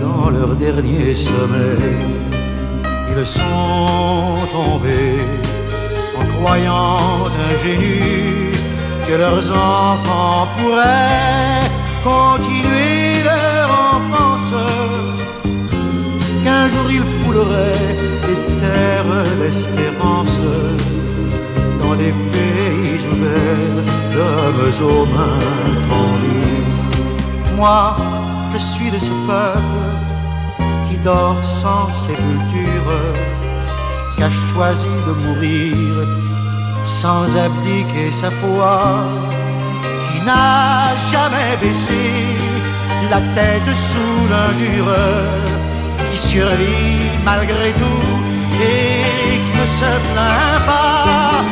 dans 0.03 0.31
leur 0.31 0.57
dernier 0.57 1.15
sommeil. 1.15 1.99
Ils 3.11 3.27
sont 3.27 4.35
tombés 4.57 5.21
en 6.19 6.25
croyant 6.37 7.29
ingénus 7.49 8.57
que 9.07 9.15
leurs 9.25 9.49
enfants 9.51 10.49
pourraient 10.57 11.67
continuer 12.03 13.16
qu'un 16.43 16.69
jour 16.69 16.89
ils 16.91 17.09
fouleraient 17.21 17.97
des 18.27 18.39
terres 18.61 19.25
d'espérance. 19.41 20.41
Dans 21.81 21.95
des 21.95 22.15
pays 22.35 23.01
ouverts 23.13 23.85
d'hommes 24.13 24.91
aux 24.91 25.07
mains 25.15 25.49
tendues. 25.89 26.65
Moi, 27.57 27.97
je 28.53 28.59
suis 28.59 28.91
de 28.91 28.99
ce 28.99 29.13
peuple 29.27 29.85
qui 30.89 30.97
dort 31.05 31.43
sans 31.63 31.91
sépulture, 31.91 32.93
qui 34.17 34.23
a 34.23 34.31
choisi 34.31 34.95
de 35.07 35.13
mourir 35.25 36.07
sans 36.85 37.25
abdiquer 37.37 38.11
sa 38.11 38.31
foi, 38.31 38.79
qui 40.11 40.19
n'a 40.25 40.95
jamais 41.13 41.57
baissé 41.61 42.56
la 43.11 43.21
tête 43.37 43.75
sous 43.75 44.29
l'injure, 44.33 44.93
qui 46.11 46.19
survit 46.19 47.11
malgré 47.25 47.73
tout 47.73 48.09
et 48.61 49.41
qui 49.45 49.59
ne 49.61 49.67
se 49.67 49.91
plaint 50.13 50.61
pas. 50.67 51.45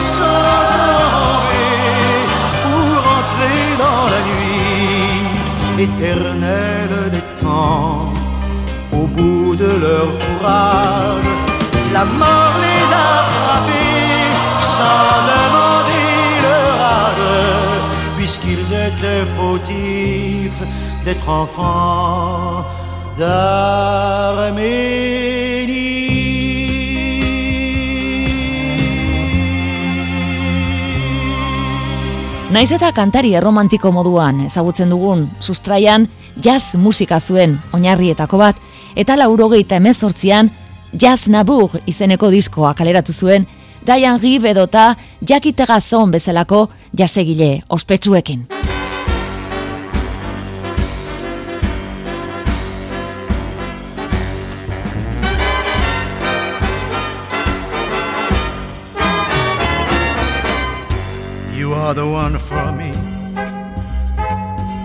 Sont 0.00 0.42
tombés 0.78 2.24
pour 2.62 2.94
entrer 3.18 3.62
dans 3.78 4.06
la 4.14 4.20
nuit 4.30 5.84
éternelle 5.86 6.96
des 7.12 7.26
temps. 7.40 8.12
Au 8.92 9.06
bout 9.06 9.54
de 9.56 9.70
leur 9.84 10.08
courage, 10.24 11.30
la 11.92 12.04
mort 12.04 12.56
les 12.64 12.86
a 12.92 13.12
frappés 13.34 14.30
sans 14.62 15.12
demander 15.32 16.10
leur 16.46 16.74
âge, 17.04 17.30
puisqu'ils 18.16 18.68
étaient 18.86 19.26
fautifs 19.36 19.99
d'être 21.04 21.28
enfants 21.28 22.64
Naiz 32.50 32.72
eta 32.72 32.88
kantari 32.96 33.34
erromantiko 33.36 33.92
moduan 33.92 34.40
ezagutzen 34.46 34.88
dugun, 34.88 35.26
sustraian 35.40 36.08
jazz 36.40 36.76
musika 36.80 37.20
zuen 37.20 37.58
oinarrietako 37.76 38.40
bat, 38.40 38.56
eta 38.96 39.18
laurogeita 39.20 39.76
emezortzian 39.76 40.50
Jazz 40.96 41.28
Nabur 41.28 41.76
izeneko 41.86 42.30
diskoa 42.32 42.72
kaleratu 42.74 43.12
zuen, 43.12 43.46
Diane 43.86 44.18
Reeve 44.18 44.50
edota 44.50 44.94
Jackie 45.20 45.52
Tegazon 45.52 46.10
bezalako 46.10 46.68
jasegile 46.96 47.60
ospetsuekin. 47.68 48.48
The 61.92 62.06
one 62.06 62.38
for 62.38 62.70
me, 62.70 62.92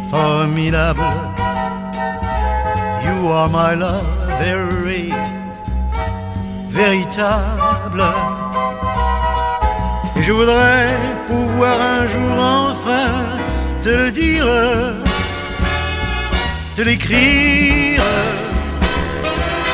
formidable. 0.10 1.18
You 3.06 3.18
are 3.32 3.48
my 3.48 3.76
love, 3.76 4.08
very 4.40 5.14
véritable. 6.72 8.04
Et 10.16 10.24
je 10.24 10.32
voudrais 10.32 10.98
pouvoir 11.28 11.80
un 11.80 12.08
jour 12.08 12.40
enfin 12.40 13.38
te 13.84 13.90
le 13.90 14.12
dire, 14.12 14.48
te 16.76 16.82
l'écrire 16.82 18.02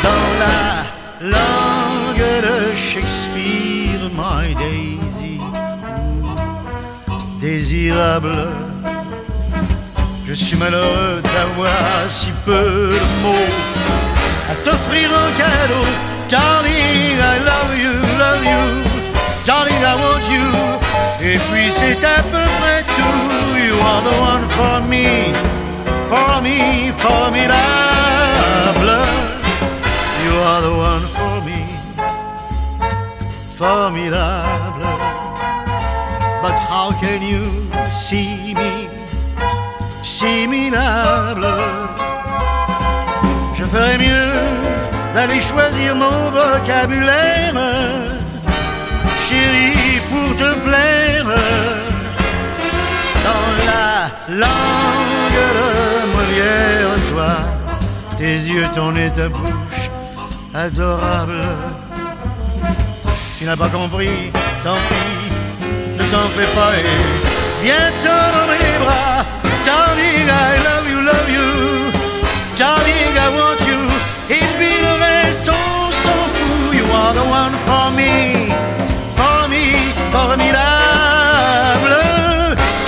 dans 0.04 0.28
la 0.44 0.84
langue 1.38 2.28
de 2.48 2.76
Shakespeare, 2.76 4.10
my 4.14 4.54
Daisy, 4.56 4.81
désirable. 7.82 8.48
Je 10.28 10.34
suis 10.34 10.58
malheureux 10.58 11.22
d'avoir 11.22 12.10
si 12.10 12.32
peu 12.46 12.94
de 13.04 13.10
mots 13.24 13.52
à 14.50 14.56
t'offrir 14.64 15.10
un 15.10 15.32
cadeau. 15.38 15.86
Darling, 16.30 17.18
I 17.20 17.40
love 17.50 17.74
you, 17.84 17.94
love 18.18 18.44
you. 18.44 18.64
Darling, 19.46 19.82
I 19.82 19.96
want 20.04 20.26
you. 20.32 20.48
Et 21.22 21.38
puis 21.38 21.72
c'est 21.72 22.04
à 22.06 22.22
peu 22.34 22.46
près 22.60 22.84
tout. 22.98 23.22
You 23.58 23.76
are 23.80 24.02
the 24.04 24.16
one 24.32 24.46
for 24.50 24.82
me, 24.88 25.34
for 26.10 26.42
me, 26.42 26.92
formidable. 26.98 27.62
You 30.24 30.34
are 30.46 30.62
the 30.62 30.74
one 30.92 31.06
for 31.16 31.42
me, 31.44 31.62
formidable. 33.58 35.22
But 36.42 36.54
how 36.54 36.92
can 37.00 37.22
you 37.22 37.71
me, 38.16 38.90
si 40.04 40.48
minable? 40.48 41.48
Je 43.56 43.64
ferais 43.64 43.98
mieux 43.98 44.34
d'aller 45.14 45.42
choisir 45.42 45.96
mon 45.96 46.30
vocabulaire, 46.32 47.54
chérie, 49.28 50.02
pour 50.10 50.36
te 50.36 50.54
plaire. 50.66 51.26
Dans 53.24 53.48
la 53.70 54.36
langue 54.36 55.42
de 55.58 56.14
Molière, 56.14 56.98
toi, 57.12 57.34
tes 58.18 58.38
yeux, 58.38 58.68
ton 58.76 58.94
ta 59.16 59.30
bouche, 59.30 59.90
adorable. 60.54 61.44
Tu 63.38 63.46
n'as 63.46 63.56
pas 63.56 63.70
compris, 63.70 64.32
tant 64.64 64.76
pis, 64.90 65.98
ne 65.98 66.04
t'en 66.12 66.28
fais 66.36 66.48
pas 66.56 66.76
et 66.78 67.31
viens-t'en 67.64 68.24
dans 68.36 68.48
mes 68.52 68.78
bras. 68.84 69.26
Darling, 69.66 70.28
I 70.28 70.58
love 70.68 70.88
you, 70.92 71.00
love 71.12 71.30
you. 71.38 71.50
Darling, 72.58 73.14
I 73.16 73.28
want 73.38 73.62
you. 73.70 73.82
Et 74.30 74.46
puis 74.58 74.76
le 74.86 74.94
reste, 75.06 75.50
on 75.50 75.92
s'en 76.04 76.22
fout. 76.36 76.74
You 76.74 76.86
are 76.94 77.14
the 77.14 77.26
one 77.42 77.56
for 77.68 77.92
me, 77.92 78.14
for 79.16 79.48
me, 79.50 79.66
formidable. 80.12 81.96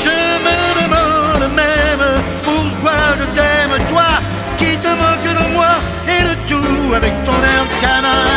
Je 0.05 0.17
me 0.45 0.57
demande 0.81 1.45
même 1.53 2.05
pourquoi 2.43 2.97
je 3.19 3.25
t'aime, 3.35 3.75
toi 3.89 4.09
qui 4.57 4.77
te 4.77 4.87
moques 4.87 5.33
de 5.41 5.45
moi 5.53 5.73
et 6.07 6.21
de 6.29 6.33
tout 6.49 6.93
avec 6.95 7.13
ton 7.25 7.39
air 7.53 7.65
canaille, 7.81 8.32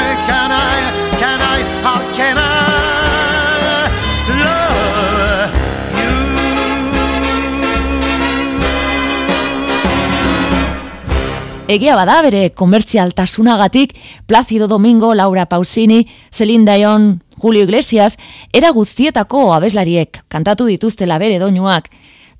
Egia 11.66 11.96
bada 11.98 12.20
bere 12.22 12.52
komertzialtasunagatik 12.54 13.96
Placido 14.26 14.68
Domingo, 14.68 15.14
Laura 15.14 15.46
Pausini, 15.46 16.06
Celine 16.30 16.64
Dion, 16.64 17.24
Julio 17.38 17.64
Iglesias, 17.64 18.18
era 18.52 18.70
guztietako 18.70 19.52
abeslariek 19.52 20.20
kantatu 20.28 20.68
dituztela 20.70 21.18
bere 21.18 21.40
doinuak, 21.42 21.90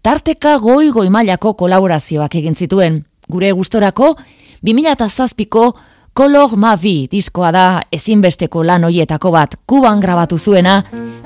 tarteka 0.03 0.59
goi 0.63 0.93
goi 0.95 1.09
mailako 1.11 1.57
kolaborazioak 1.59 2.39
egin 2.39 2.55
zituen. 2.55 3.03
Gure 3.27 3.51
gustorako 3.51 4.15
2007ko 4.63 5.73
Color 6.17 6.57
Ma 6.57 6.77
Vi 6.79 7.09
diskoa 7.11 7.51
da 7.53 7.67
ezinbesteko 7.93 8.63
lan 8.63 8.87
hoietako 8.87 9.35
bat 9.35 9.59
kuban 9.67 9.99
grabatu 10.01 10.39
zuena 10.39 10.85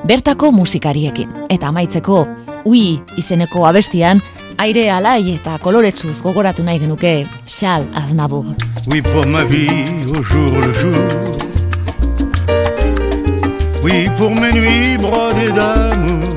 bertako 0.08 0.50
musikariekin. 0.56 1.28
Eta 1.50 1.68
amaitzeko 1.68 2.24
Ui 2.64 2.98
izeneko 3.20 3.66
abestian 3.68 4.24
aire 4.60 4.90
alai 4.92 5.32
eta 5.34 5.56
koloretsuz 5.62 6.18
gogoratu 6.20 6.62
nahi 6.62 6.78
genuke 6.80 7.26
Charles 7.46 7.88
Aznavour. 7.94 8.44
Oui, 8.90 9.00
pour 9.00 9.26
ma 9.26 9.44
vie 9.44 9.84
au 10.16 10.22
jour 10.22 10.50
le 10.66 10.72
jour. 10.72 11.00
Oui, 13.82 14.06
pour 14.18 14.30
mes 14.30 14.52
nuits 14.52 14.98
brodées 14.98 15.52
d'amour. 15.52 16.28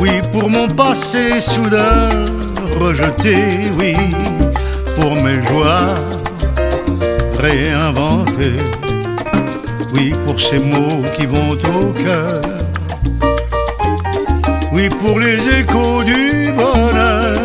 Oui, 0.00 0.10
pour 0.32 0.48
mon 0.48 0.68
passé 0.68 1.40
soudain 1.40 2.24
rejeté. 2.78 3.36
Oui, 3.78 3.94
pour 4.94 5.14
mes 5.24 5.42
joies 5.48 5.94
réinventées. 7.40 8.62
Oui, 9.94 10.12
pour 10.26 10.40
ces 10.40 10.60
mots 10.60 11.02
qui 11.16 11.26
vont 11.26 11.50
au 11.50 11.92
cœur. 12.04 12.61
Oui, 14.72 14.88
pour 14.88 15.18
les 15.18 15.36
échos 15.60 16.02
du 16.02 16.50
bonheur. 16.52 17.36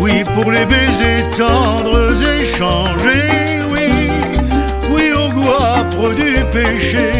Oui, 0.00 0.24
pour 0.34 0.50
les 0.50 0.66
baisers 0.66 1.30
tendres 1.36 2.16
échangés. 2.40 3.60
Oui, 3.70 4.10
oui, 4.90 5.12
au 5.12 5.28
guapre 5.40 6.12
du 6.16 6.44
péché. 6.50 7.12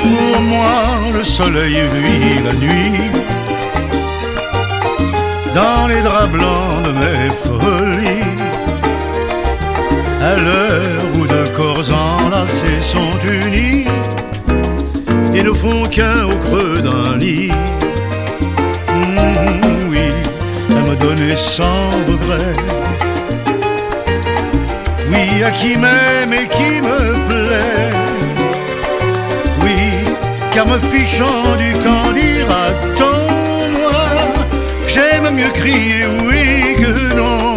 Pour 0.00 0.40
moi, 0.42 0.94
le 1.12 1.24
soleil, 1.24 1.82
lui, 1.92 2.40
la 2.44 2.52
nuit. 2.52 3.10
Dans 5.52 5.88
les 5.88 6.02
draps 6.02 6.30
blancs 6.30 6.82
de 6.84 6.92
mes 7.00 7.32
folies. 7.32 8.34
À 10.22 10.36
l'heure 10.36 11.04
où 11.18 11.26
deux 11.26 11.50
corps 11.52 11.90
enlacés 11.92 12.80
sont 12.80 13.18
unis 13.26 13.83
ne 15.44 15.52
font 15.52 15.84
qu'un 15.84 16.24
au 16.24 16.36
creux 16.46 16.80
d'un 16.80 17.18
lit. 17.18 17.50
Mm, 18.94 19.90
oui, 19.90 20.08
à 20.70 20.90
me 20.90 20.96
donner 20.96 21.36
sans 21.36 21.90
regret. 22.08 22.54
Oui, 25.10 25.42
à 25.44 25.50
qui 25.50 25.76
m'aime 25.76 26.32
et 26.32 26.48
qui 26.48 26.80
me 26.88 27.28
plaît. 27.28 27.90
Oui, 29.62 29.80
car 30.52 30.66
me 30.66 30.78
fichant 30.78 31.56
du 31.58 31.72
camp 31.84 32.12
dira-t-on, 32.14 33.70
moi, 33.78 34.06
j'aime 34.88 35.34
mieux 35.34 35.52
crier 35.52 36.06
oui 36.24 36.76
que 36.76 37.14
non. 37.16 37.53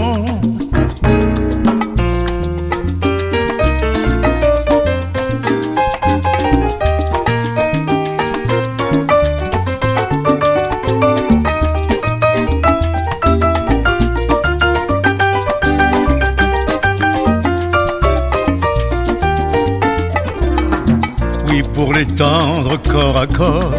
Pour 21.88 21.96
les 21.96 22.06
tendre 22.06 22.78
corps 22.92 23.18
à 23.18 23.26
corps. 23.26 23.72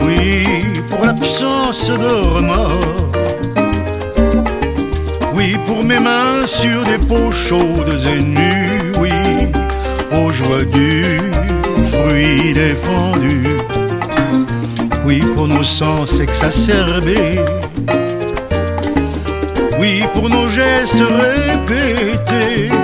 Oui, 0.00 0.44
pour 0.90 1.04
l'absence 1.04 1.90
de 1.90 2.12
remords. 2.34 3.12
Oui, 5.32 5.56
pour 5.64 5.84
mes 5.84 6.00
mains 6.00 6.44
sur 6.44 6.82
des 6.82 6.98
peaux 7.06 7.30
chaudes 7.30 8.00
et 8.04 8.20
nues. 8.20 8.80
Oui, 8.98 9.12
aux 10.18 10.30
joies 10.30 10.64
du 10.64 11.20
fruit 11.92 12.52
défendu. 12.52 13.56
Oui, 15.06 15.20
pour 15.36 15.46
nos 15.46 15.62
sens 15.62 16.18
exacerbés. 16.18 17.38
Oui, 19.78 20.02
pour 20.14 20.28
nos 20.28 20.48
gestes 20.48 21.04
répétés. 21.22 22.81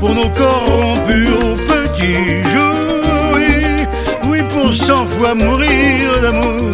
Pour 0.00 0.14
nos 0.14 0.28
corps 0.30 0.64
rompus 0.64 1.28
au 1.42 1.56
petit 1.56 2.42
jour. 2.52 2.74
Oui, 3.34 3.84
oui, 4.28 4.42
pour 4.48 4.72
cent 4.72 5.06
fois 5.06 5.34
mourir 5.34 6.12
d'amour. 6.22 6.70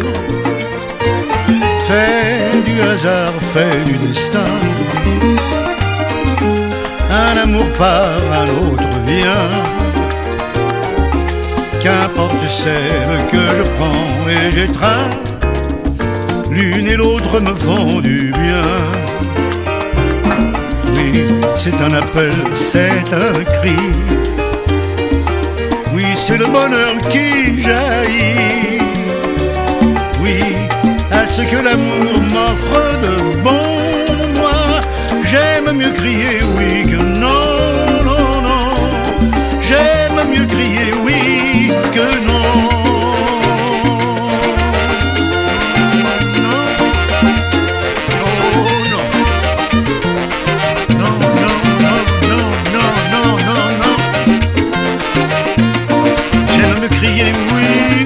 Fait 1.87 2.61
du 2.65 2.81
hasard, 2.81 3.33
fait 3.53 3.83
du 3.85 3.97
destin. 3.97 4.43
Un 7.09 7.37
amour 7.43 7.67
part, 7.77 8.21
un 8.33 8.47
autre 8.63 8.97
vient. 9.05 9.49
Qu'importe 11.79 12.47
celle 12.47 13.17
que 13.31 13.43
je 13.57 13.63
prends 13.77 14.29
et 14.29 14.51
j'étreins, 14.51 15.09
l'une 16.49 16.87
et 16.87 16.95
l'autre 16.95 17.39
me 17.39 17.53
font 17.53 18.01
du 18.01 18.31
bien. 18.31 18.63
C'est 21.55 21.81
un 21.81 21.93
appel, 21.93 22.33
c'est 22.53 23.13
un 23.13 23.43
cri. 23.55 23.77
Oui, 25.93 26.03
c'est 26.15 26.37
le 26.37 26.45
bonheur 26.45 26.93
qui 27.09 27.61
jaillit. 27.61 28.79
Oui, 30.21 30.39
à 31.11 31.25
ce 31.25 31.41
que 31.41 31.55
l'amour 31.55 32.21
m'offre 32.33 32.81
de 33.03 33.37
bon, 33.43 33.61
moi 34.39 34.79
j'aime 35.23 35.75
mieux 35.75 35.91
crier 35.91 36.39
oui 36.57 36.83
que 36.91 36.97
non, 36.97 37.45
non, 38.05 38.41
non. 38.41 38.73
J'aime 39.61 40.19
mieux 40.29 40.45
crier 40.45 40.93
oui 41.03 41.71
que 41.93 42.07
non. 42.27 42.34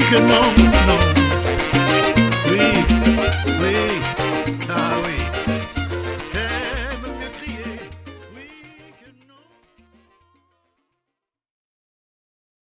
J'aime 0.09 0.25
me 0.25 0.58